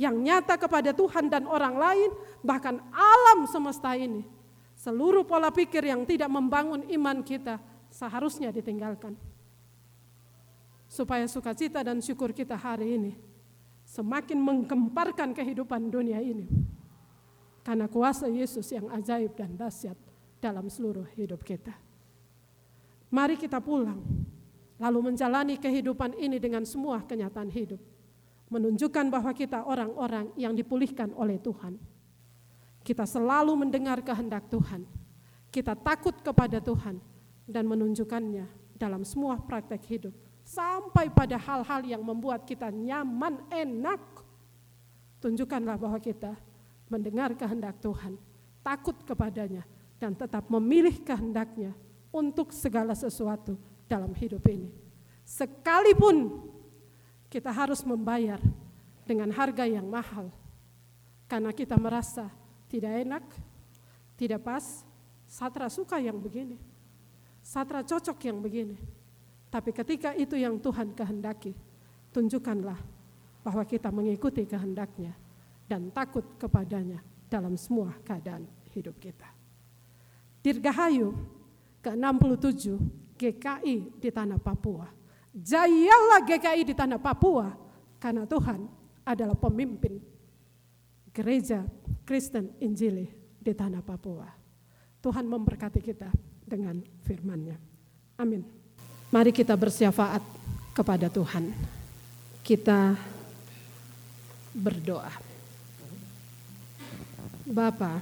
yang 0.00 0.16
nyata 0.16 0.56
kepada 0.56 0.96
Tuhan 0.96 1.28
dan 1.28 1.44
orang 1.44 1.76
lain, 1.76 2.10
bahkan 2.40 2.80
alam 2.90 3.44
semesta 3.44 3.92
ini. 3.92 4.24
Seluruh 4.72 5.28
pola 5.28 5.52
pikir 5.52 5.84
yang 5.84 6.08
tidak 6.08 6.32
membangun 6.32 6.88
iman 6.88 7.20
kita, 7.20 7.60
seharusnya 7.92 8.48
ditinggalkan. 8.48 9.12
Supaya 10.88 11.28
sukacita 11.28 11.84
dan 11.84 12.00
syukur 12.00 12.32
kita 12.32 12.56
hari 12.56 12.96
ini 12.96 13.12
semakin 13.84 14.40
menggemparkan 14.40 15.36
kehidupan 15.36 15.92
dunia 15.92 16.22
ini. 16.22 16.48
Karena 17.60 17.90
kuasa 17.90 18.24
Yesus 18.24 18.64
yang 18.72 18.88
ajaib 18.88 19.36
dan 19.36 19.52
dahsyat 19.52 19.98
dalam 20.40 20.72
seluruh 20.72 21.04
hidup 21.12 21.44
kita. 21.44 21.76
Mari 23.10 23.34
kita 23.34 23.58
pulang, 23.58 23.98
lalu 24.78 25.10
menjalani 25.10 25.58
kehidupan 25.58 26.14
ini 26.14 26.38
dengan 26.38 26.62
semua 26.62 27.02
kenyataan 27.02 27.50
hidup. 27.50 27.82
Menunjukkan 28.50 29.10
bahwa 29.10 29.30
kita 29.34 29.66
orang-orang 29.66 30.30
yang 30.38 30.54
dipulihkan 30.54 31.10
oleh 31.18 31.38
Tuhan. 31.42 31.78
Kita 32.86 33.02
selalu 33.06 33.66
mendengar 33.66 33.98
kehendak 34.02 34.46
Tuhan. 34.46 34.86
Kita 35.50 35.74
takut 35.74 36.14
kepada 36.22 36.62
Tuhan 36.62 37.02
dan 37.50 37.66
menunjukkannya 37.66 38.46
dalam 38.78 39.02
semua 39.02 39.42
praktek 39.42 39.82
hidup 39.90 40.14
sampai 40.46 41.10
pada 41.10 41.34
hal-hal 41.34 41.82
yang 41.82 42.02
membuat 42.02 42.46
kita 42.46 42.70
nyaman, 42.70 43.42
enak. 43.50 44.02
Tunjukkanlah 45.18 45.76
bahwa 45.76 45.98
kita 45.98 46.38
mendengar 46.86 47.34
kehendak 47.34 47.78
Tuhan, 47.82 48.18
takut 48.62 48.94
kepadanya, 49.02 49.66
dan 49.98 50.14
tetap 50.14 50.46
memilih 50.50 50.94
kehendaknya 51.02 51.74
untuk 52.10 52.50
segala 52.50 52.94
sesuatu 52.94 53.54
dalam 53.86 54.10
hidup 54.14 54.42
ini. 54.50 54.70
Sekalipun 55.26 56.42
kita 57.30 57.54
harus 57.54 57.86
membayar 57.86 58.42
dengan 59.06 59.30
harga 59.30 59.66
yang 59.66 59.86
mahal, 59.86 60.30
karena 61.30 61.54
kita 61.54 61.78
merasa 61.78 62.30
tidak 62.66 63.02
enak, 63.06 63.24
tidak 64.18 64.42
pas, 64.42 64.82
satra 65.26 65.70
suka 65.70 65.98
yang 66.02 66.18
begini. 66.18 66.58
Satra 67.42 67.82
cocok 67.86 68.18
yang 68.26 68.38
begini. 68.42 68.76
Tapi 69.50 69.70
ketika 69.74 70.14
itu 70.14 70.38
yang 70.38 70.58
Tuhan 70.62 70.94
kehendaki, 70.94 71.54
tunjukkanlah 72.14 72.78
bahwa 73.42 73.62
kita 73.66 73.90
mengikuti 73.90 74.46
kehendaknya 74.46 75.14
dan 75.66 75.90
takut 75.90 76.22
kepadanya 76.38 77.02
dalam 77.30 77.54
semua 77.54 77.94
keadaan 78.02 78.46
hidup 78.74 78.98
kita. 78.98 79.26
Dirgahayu 80.42 81.14
ke-67 81.80 82.76
GKI 83.16 83.76
di 84.00 84.10
tanah 84.12 84.40
Papua. 84.40 84.88
Jayalah 85.30 86.24
GKI 86.24 86.62
di 86.64 86.74
tanah 86.76 87.00
Papua 87.00 87.52
karena 88.00 88.24
Tuhan 88.24 88.66
adalah 89.04 89.36
pemimpin 89.36 90.00
gereja 91.12 91.64
Kristen 92.04 92.56
Injili 92.60 93.08
di 93.40 93.52
tanah 93.52 93.84
Papua. 93.84 94.28
Tuhan 95.00 95.24
memberkati 95.24 95.80
kita 95.80 96.12
dengan 96.44 96.80
firman-Nya. 97.04 97.56
Amin. 98.20 98.44
Mari 99.08 99.32
kita 99.32 99.56
bersyafaat 99.56 100.22
kepada 100.76 101.08
Tuhan. 101.08 101.50
Kita 102.44 102.94
berdoa. 104.54 105.10
Bapa, 107.50 107.98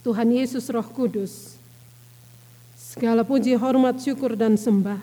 Tuhan 0.00 0.32
Yesus 0.32 0.64
Roh 0.72 0.86
Kudus, 0.88 1.60
segala 2.96 3.28
puji, 3.28 3.52
hormat, 3.60 4.00
syukur, 4.00 4.32
dan 4.32 4.56
sembah 4.56 4.96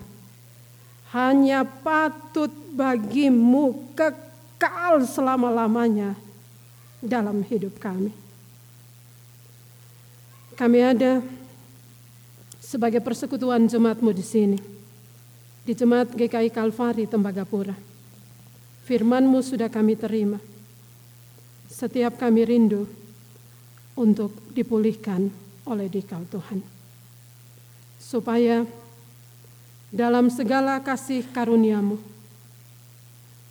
hanya 1.14 1.62
patut 1.62 2.50
bagimu 2.74 3.94
kekal 3.94 5.06
selama-lamanya 5.06 6.18
dalam 6.98 7.46
hidup 7.46 7.78
kami. 7.78 8.10
Kami 10.58 10.80
ada 10.82 11.22
sebagai 12.58 12.98
persekutuan 12.98 13.70
jemaatmu 13.70 14.10
di 14.10 14.26
sini, 14.26 14.58
di 15.62 15.78
jemaat 15.78 16.18
GKI 16.18 16.50
Kalvari 16.50 17.06
Tembagapura. 17.06 17.78
Firmanmu 18.90 19.38
sudah 19.46 19.70
kami 19.70 19.94
terima. 19.94 20.42
Setiap 21.70 22.18
kami 22.18 22.42
rindu 22.42 22.90
untuk 23.94 24.34
dipulihkan 24.50 25.30
oleh 25.70 25.86
dikau 25.94 26.26
Tuhan. 26.26 26.73
Supaya 28.04 28.68
dalam 29.88 30.28
segala 30.28 30.84
kasih 30.84 31.24
karuniamu, 31.32 31.96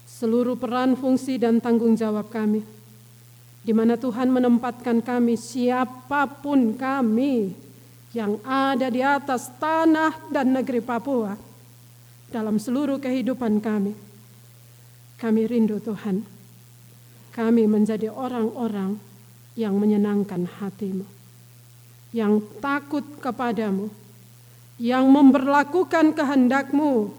seluruh 0.04 0.54
peran, 0.60 0.92
fungsi, 0.94 1.40
dan 1.40 1.58
tanggung 1.58 1.96
jawab 1.96 2.28
kami, 2.28 2.60
di 3.64 3.72
mana 3.72 3.96
Tuhan 3.96 4.28
menempatkan 4.28 5.00
kami, 5.00 5.40
siapa 5.40 6.28
pun 6.28 6.76
kami, 6.76 7.56
yang 8.12 8.36
ada 8.44 8.92
di 8.92 9.00
atas 9.00 9.48
tanah 9.56 10.28
dan 10.28 10.52
negeri 10.52 10.84
Papua 10.84 11.32
dalam 12.28 12.60
seluruh 12.60 13.00
kehidupan 13.00 13.58
kami. 13.58 13.96
Kami 15.16 15.42
rindu 15.48 15.78
Tuhan, 15.78 16.26
kami 17.32 17.64
menjadi 17.70 18.10
orang-orang 18.10 19.00
yang 19.54 19.78
menyenangkan 19.78 20.44
hatimu, 20.58 21.06
yang 22.10 22.42
takut 22.58 23.06
kepadamu, 23.22 23.88
yang 24.82 25.06
memperlakukan 25.06 26.10
kehendakmu 26.10 27.14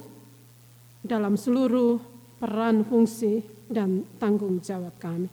dalam 0.99 1.39
seluruh 1.39 1.95
peran, 2.35 2.83
fungsi, 2.83 3.39
dan 3.71 4.03
tanggung 4.19 4.59
jawab 4.59 4.91
kami. 4.99 5.31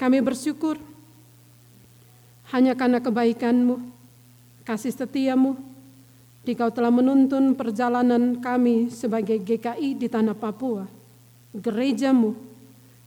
Kami 0.00 0.18
bersyukur 0.24 0.80
hanya 2.56 2.72
karena 2.72 3.04
kebaikanmu, 3.04 3.84
kasih 4.64 4.96
setiamu, 4.96 5.60
Dikau 6.48 6.72
telah 6.72 6.88
menuntun 6.88 7.52
perjalanan 7.52 8.40
kami 8.40 8.88
sebagai 8.88 9.36
GKI 9.36 10.00
di 10.00 10.08
tanah 10.08 10.32
Papua, 10.32 10.88
gerejamu, 11.52 12.32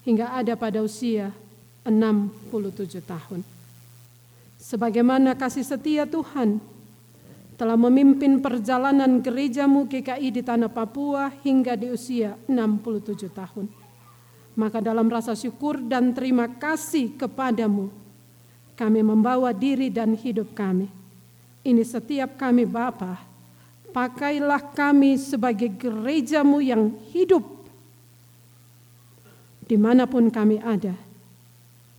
hingga 0.05 0.37
ada 0.37 0.53
pada 0.53 0.85
usia 0.85 1.33
67 1.81 3.01
tahun. 3.01 3.41
Sebagaimana 4.61 5.33
kasih 5.33 5.65
setia 5.65 6.05
Tuhan 6.05 6.61
telah 7.61 7.77
memimpin 7.77 8.41
perjalanan 8.41 9.21
gerejamu 9.21 9.85
GKI 9.85 10.33
di 10.33 10.41
tanah 10.41 10.65
Papua 10.65 11.29
hingga 11.45 11.77
di 11.77 11.93
usia 11.93 12.33
67 12.49 13.29
tahun. 13.29 13.69
Maka 14.57 14.81
dalam 14.81 15.05
rasa 15.05 15.37
syukur 15.37 15.77
dan 15.77 16.09
terima 16.09 16.49
kasih 16.49 17.13
kepadamu, 17.13 17.93
kami 18.73 19.05
membawa 19.05 19.53
diri 19.53 19.93
dan 19.93 20.17
hidup 20.17 20.57
kami. 20.57 20.89
Ini 21.61 21.85
setiap 21.85 22.33
kami 22.33 22.65
Bapa, 22.65 23.21
pakailah 23.93 24.73
kami 24.73 25.21
sebagai 25.21 25.69
gerejamu 25.69 26.65
yang 26.65 26.89
hidup 27.13 27.45
di 29.69 29.77
mana 29.77 30.09
pun 30.09 30.33
kami 30.33 30.57
ada 30.57 30.97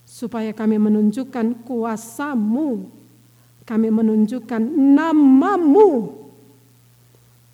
supaya 0.02 0.50
kami 0.50 0.74
menunjukkan 0.82 1.62
kuasamu, 1.62 2.90
kami 3.62 3.88
menunjukkan 3.88 4.62
namamu 4.94 6.10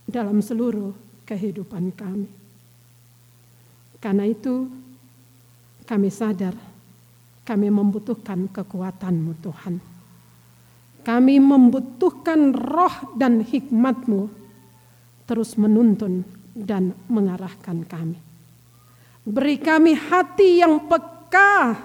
dalam 0.08 0.40
seluruh 0.40 0.96
kehidupan 1.28 1.92
kami. 1.92 2.28
Karena 4.00 4.24
itu 4.24 4.70
kami 5.84 6.08
sadar 6.08 6.56
kami 7.48 7.72
membutuhkan 7.72 8.44
kekuatanmu 8.52 9.32
Tuhan. 9.40 9.74
Kami 11.00 11.40
membutuhkan 11.40 12.52
roh 12.52 13.16
dan 13.16 13.40
hikmatmu 13.40 14.28
terus 15.24 15.56
menuntun 15.56 16.28
dan 16.52 16.92
mengarahkan 17.08 17.88
kami. 17.88 18.20
Beri 19.24 19.56
kami 19.60 19.96
hati 19.96 20.60
yang 20.60 20.88
peka 20.88 21.76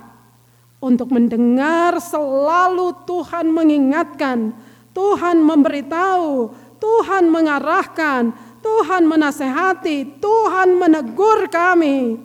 untuk 0.83 1.15
mendengar 1.15 1.95
selalu 2.03 2.91
Tuhan 3.07 3.47
mengingatkan, 3.55 4.51
Tuhan 4.91 5.39
memberitahu, 5.39 6.51
Tuhan 6.75 7.31
mengarahkan, 7.31 8.35
Tuhan 8.59 9.07
menasehati, 9.07 10.19
Tuhan 10.19 10.75
menegur 10.75 11.47
kami 11.47 12.19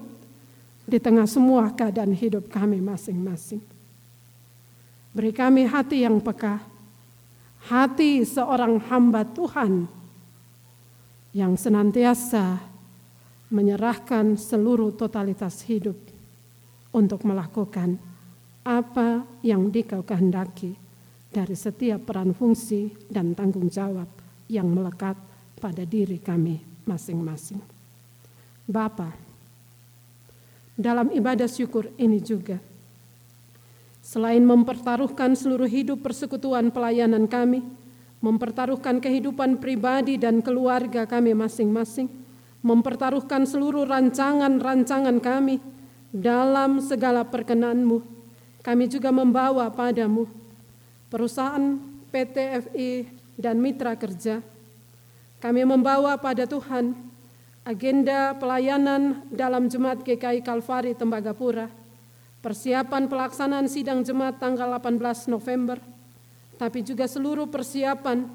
di 0.83 0.99
tengah 0.99 1.31
semua 1.31 1.71
keadaan 1.71 2.11
hidup 2.11 2.51
kami 2.51 2.83
masing-masing. 2.83 3.63
Beri 5.15 5.31
kami 5.31 5.63
hati 5.63 6.03
yang 6.03 6.19
peka, 6.19 6.59
hati 7.71 8.27
seorang 8.27 8.83
hamba 8.91 9.23
Tuhan 9.23 9.87
yang 11.31 11.55
senantiasa 11.55 12.59
menyerahkan 13.55 14.35
seluruh 14.35 14.91
totalitas 14.99 15.63
hidup 15.63 15.97
untuk 16.91 17.23
melakukan 17.23 18.08
apa 18.69 19.25
yang 19.41 19.73
dikau 19.73 20.05
kehendaki 20.05 20.77
dari 21.33 21.57
setiap 21.57 22.05
peran 22.05 22.37
fungsi 22.37 22.93
dan 23.09 23.33
tanggung 23.33 23.73
jawab 23.73 24.05
yang 24.45 24.69
melekat 24.69 25.17
pada 25.57 25.89
diri 25.89 26.21
kami 26.21 26.61
masing-masing. 26.85 27.65
Bapa, 28.69 29.17
dalam 30.77 31.09
ibadah 31.09 31.49
syukur 31.49 31.89
ini 31.97 32.21
juga, 32.21 32.61
selain 34.05 34.45
mempertaruhkan 34.45 35.33
seluruh 35.33 35.69
hidup 35.69 36.05
persekutuan 36.05 36.69
pelayanan 36.69 37.25
kami, 37.25 37.65
mempertaruhkan 38.21 39.01
kehidupan 39.01 39.57
pribadi 39.57 40.21
dan 40.21 40.45
keluarga 40.45 41.09
kami 41.09 41.33
masing-masing, 41.33 42.13
mempertaruhkan 42.61 43.49
seluruh 43.49 43.89
rancangan-rancangan 43.89 45.17
kami 45.25 45.57
dalam 46.13 46.85
segala 46.85 47.25
perkenanmu, 47.25 48.18
kami 48.69 48.85
juga 48.85 49.09
membawa 49.09 49.73
padamu 49.73 50.29
perusahaan 51.09 51.81
PT 52.13 52.37
FI 52.69 53.09
dan 53.41 53.57
mitra 53.57 53.97
kerja. 53.97 54.45
Kami 55.41 55.65
membawa 55.65 56.21
pada 56.21 56.45
Tuhan 56.45 56.93
agenda 57.65 58.37
pelayanan 58.37 59.25
dalam 59.33 59.73
Jemaat 59.73 60.05
GKI 60.05 60.45
Kalvari 60.45 60.93
Tembagapura, 60.93 61.73
persiapan 62.45 63.09
pelaksanaan 63.09 63.73
sidang 63.73 64.05
Jemaat 64.05 64.37
tanggal 64.37 64.69
18 64.77 65.33
November, 65.33 65.81
tapi 66.61 66.85
juga 66.85 67.09
seluruh 67.09 67.49
persiapan 67.49 68.29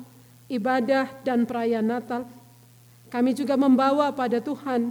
ibadah 0.49 1.13
dan 1.21 1.45
perayaan 1.45 1.85
Natal. 1.85 2.25
Kami 3.13 3.37
juga 3.37 3.53
membawa 3.53 4.09
pada 4.09 4.41
Tuhan 4.41 4.89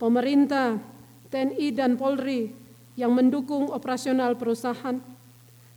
pemerintah, 0.00 0.80
TNI 1.28 1.68
dan 1.76 2.00
Polri 2.00 2.61
yang 2.98 3.12
mendukung 3.12 3.72
operasional 3.72 4.36
perusahaan. 4.36 5.00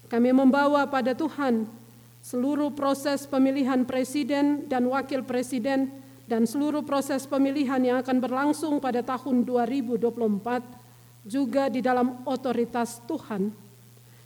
Kami 0.06 0.30
membawa 0.36 0.86
pada 0.86 1.16
Tuhan 1.16 1.66
seluruh 2.26 2.74
proses 2.74 3.30
pemilihan 3.30 3.86
presiden 3.86 4.66
dan 4.66 4.86
wakil 4.90 5.22
presiden 5.22 5.94
dan 6.26 6.50
seluruh 6.50 6.82
proses 6.82 7.30
pemilihan 7.30 7.78
yang 7.82 7.98
akan 8.02 8.18
berlangsung 8.18 8.82
pada 8.82 9.06
tahun 9.06 9.46
2024 9.46 10.10
juga 11.26 11.70
di 11.70 11.82
dalam 11.82 12.22
otoritas 12.26 13.02
Tuhan. 13.06 13.54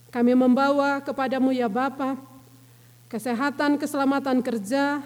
Kami 0.10 0.34
membawa 0.34 1.00
kepadamu 1.04 1.54
ya 1.54 1.70
Bapa 1.70 2.18
kesehatan 3.12 3.78
keselamatan 3.78 4.42
kerja 4.42 5.04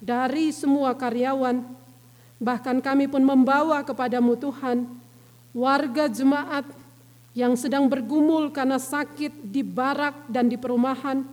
dari 0.00 0.52
semua 0.52 0.92
karyawan 0.92 1.64
bahkan 2.42 2.76
kami 2.82 3.08
pun 3.08 3.22
membawa 3.24 3.80
kepadamu 3.86 4.36
Tuhan 4.36 4.84
warga 5.54 6.10
jemaat 6.10 6.66
yang 7.34 7.58
sedang 7.58 7.90
bergumul 7.90 8.54
karena 8.54 8.78
sakit 8.78 9.50
di 9.50 9.66
barak 9.66 10.30
dan 10.30 10.46
di 10.46 10.54
perumahan, 10.54 11.26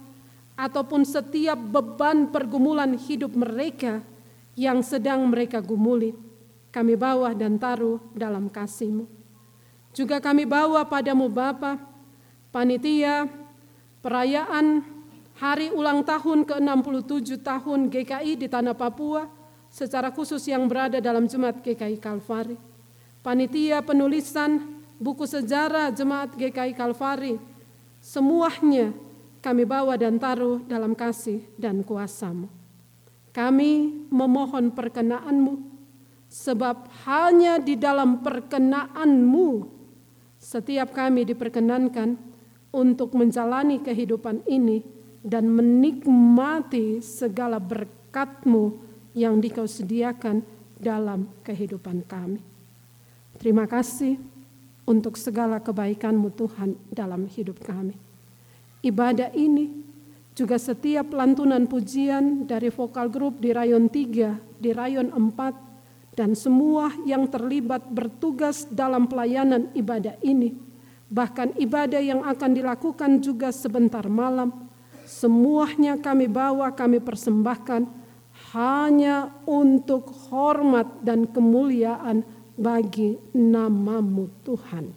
ataupun 0.57 1.05
setiap 1.05 1.57
beban 1.57 2.29
pergumulan 2.29 2.97
hidup 2.97 3.33
mereka 3.37 4.01
yang 4.57 4.81
sedang 4.81 5.29
mereka 5.29 5.61
gumuli, 5.61 6.17
kami 6.73 6.97
bawa 6.97 7.37
dan 7.37 7.55
taruh 7.61 8.01
dalam 8.17 8.49
kasih-Mu. 8.49 9.05
Juga 9.93 10.17
kami 10.17 10.49
bawa 10.49 10.85
padamu 10.89 11.29
Bapa, 11.29 11.77
panitia, 12.49 13.29
perayaan 14.01 14.81
hari 15.37 15.69
ulang 15.69 16.01
tahun 16.01 16.45
ke-67 16.49 17.41
tahun 17.41 17.79
GKI 17.89 18.33
di 18.41 18.47
Tanah 18.49 18.77
Papua, 18.77 19.29
secara 19.71 20.11
khusus 20.11 20.43
yang 20.49 20.67
berada 20.67 20.99
dalam 20.99 21.25
Jemaat 21.29 21.63
GKI 21.63 21.97
Kalvari. 21.97 22.59
Panitia 23.21 23.79
penulisan 23.85 24.80
buku 25.01 25.25
sejarah 25.25 25.89
Jemaat 25.89 26.37
GKI 26.37 26.77
Kalvari, 26.77 27.41
semuanya 27.97 28.93
kami 29.41 29.65
bawa 29.65 29.97
dan 29.97 30.21
taruh 30.21 30.61
dalam 30.69 30.93
kasih 30.93 31.41
dan 31.57 31.81
kuasamu. 31.81 32.45
Kami 33.33 34.05
memohon 34.13 34.69
perkenaanmu, 34.69 35.57
sebab 36.29 36.85
hanya 37.09 37.57
di 37.57 37.73
dalam 37.73 38.21
perkenaanmu 38.21 39.65
setiap 40.37 40.93
kami 40.93 41.25
diperkenankan 41.25 42.13
untuk 42.69 43.17
menjalani 43.17 43.81
kehidupan 43.81 44.45
ini 44.45 44.85
dan 45.25 45.49
menikmati 45.49 47.01
segala 47.01 47.57
berkatmu 47.57 48.77
yang 49.17 49.41
dikau 49.41 49.65
sediakan 49.65 50.45
dalam 50.77 51.29
kehidupan 51.45 52.05
kami. 52.05 52.41
Terima 53.37 53.65
kasih 53.65 54.30
untuk 54.85 55.15
segala 55.17 55.61
kebaikanmu 55.61 56.33
Tuhan 56.33 56.77
dalam 56.89 57.29
hidup 57.29 57.61
kami. 57.61 57.95
Ibadah 58.81 59.31
ini 59.37 59.69
juga 60.33 60.57
setiap 60.57 61.13
lantunan 61.13 61.69
pujian 61.69 62.49
dari 62.49 62.73
vokal 62.73 63.11
grup 63.11 63.37
di 63.37 63.53
rayon 63.53 63.91
3, 63.91 64.57
di 64.57 64.71
rayon 64.73 65.13
4, 65.13 66.17
dan 66.17 66.35
semua 66.35 66.91
yang 67.07 67.29
terlibat 67.29 67.87
bertugas 67.87 68.67
dalam 68.67 69.07
pelayanan 69.07 69.71
ibadah 69.77 70.17
ini, 70.25 70.55
bahkan 71.07 71.55
ibadah 71.55 72.01
yang 72.03 72.25
akan 72.25 72.51
dilakukan 72.51 73.23
juga 73.23 73.53
sebentar 73.53 74.03
malam, 74.11 74.51
semuanya 75.07 75.99
kami 75.99 76.27
bawa, 76.27 76.73
kami 76.75 76.99
persembahkan 76.99 77.87
hanya 78.51 79.31
untuk 79.47 80.11
hormat 80.31 80.87
dan 81.03 81.27
kemuliaan 81.29 82.23
bagi 82.61 83.17
namamu 83.33 84.29
Tuhan. 84.45 84.93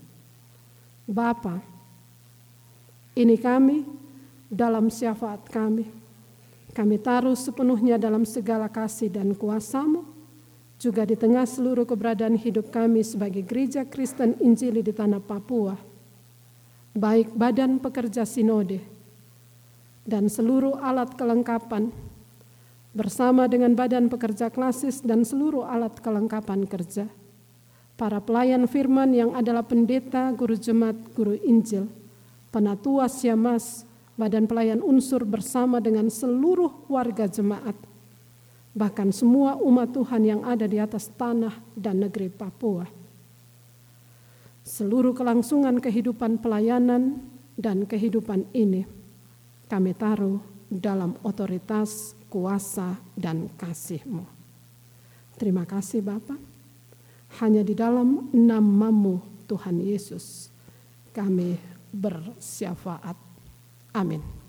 Bapa, 1.08 1.64
ini 3.16 3.40
kami 3.40 3.88
dalam 4.52 4.92
syafaat 4.92 5.48
kami. 5.48 5.88
Kami 6.76 6.96
taruh 7.00 7.38
sepenuhnya 7.38 7.96
dalam 7.96 8.28
segala 8.28 8.68
kasih 8.68 9.08
dan 9.08 9.32
kuasamu, 9.32 10.04
juga 10.76 11.06
di 11.08 11.16
tengah 11.16 11.46
seluruh 11.48 11.86
keberadaan 11.88 12.36
hidup 12.36 12.68
kami 12.68 13.00
sebagai 13.00 13.46
gereja 13.46 13.86
Kristen 13.86 14.36
Injili 14.42 14.82
di 14.82 14.90
tanah 14.90 15.22
Papua, 15.22 15.78
baik 16.92 17.32
badan 17.32 17.78
pekerja 17.78 18.26
sinode, 18.26 18.82
dan 20.02 20.26
seluruh 20.26 20.76
alat 20.82 21.14
kelengkapan 21.14 21.94
bersama 22.90 23.46
dengan 23.46 23.72
badan 23.78 24.10
pekerja 24.10 24.50
klasis 24.50 24.98
dan 25.00 25.22
seluruh 25.22 25.62
alat 25.64 25.94
kelengkapan 26.02 26.66
kerja. 26.66 27.06
Para 27.94 28.18
pelayan 28.18 28.66
firman 28.66 29.14
yang 29.14 29.30
adalah 29.38 29.62
pendeta, 29.62 30.34
guru 30.34 30.58
jemaat, 30.58 30.98
guru 31.14 31.38
Injil, 31.46 31.86
penatua 32.50 33.06
siamas, 33.06 33.86
badan 34.18 34.50
pelayan 34.50 34.82
unsur 34.82 35.22
bersama 35.22 35.78
dengan 35.78 36.10
seluruh 36.10 36.90
warga 36.90 37.30
jemaat, 37.30 37.78
bahkan 38.74 39.14
semua 39.14 39.54
umat 39.62 39.94
Tuhan 39.94 40.22
yang 40.26 40.42
ada 40.42 40.66
di 40.66 40.82
atas 40.82 41.06
tanah 41.14 41.54
dan 41.78 42.02
negeri 42.02 42.30
Papua. 42.34 42.86
Seluruh 44.66 45.14
kelangsungan 45.14 45.78
kehidupan 45.78 46.42
pelayanan 46.42 47.22
dan 47.54 47.86
kehidupan 47.86 48.50
ini 48.56 48.82
kami 49.70 49.94
taruh 49.94 50.42
dalam 50.66 51.14
otoritas, 51.22 52.18
kuasa, 52.26 52.98
dan 53.14 53.50
kasih-Mu. 53.54 54.26
Terima 55.38 55.62
kasih 55.62 56.02
Bapak. 56.02 56.53
Hanya 57.42 57.66
di 57.66 57.74
dalam 57.74 58.30
namamu 58.30 59.18
Tuhan 59.50 59.82
Yesus 59.82 60.54
kami 61.10 61.58
bersyafaat. 61.90 63.18
Amin. 63.94 64.43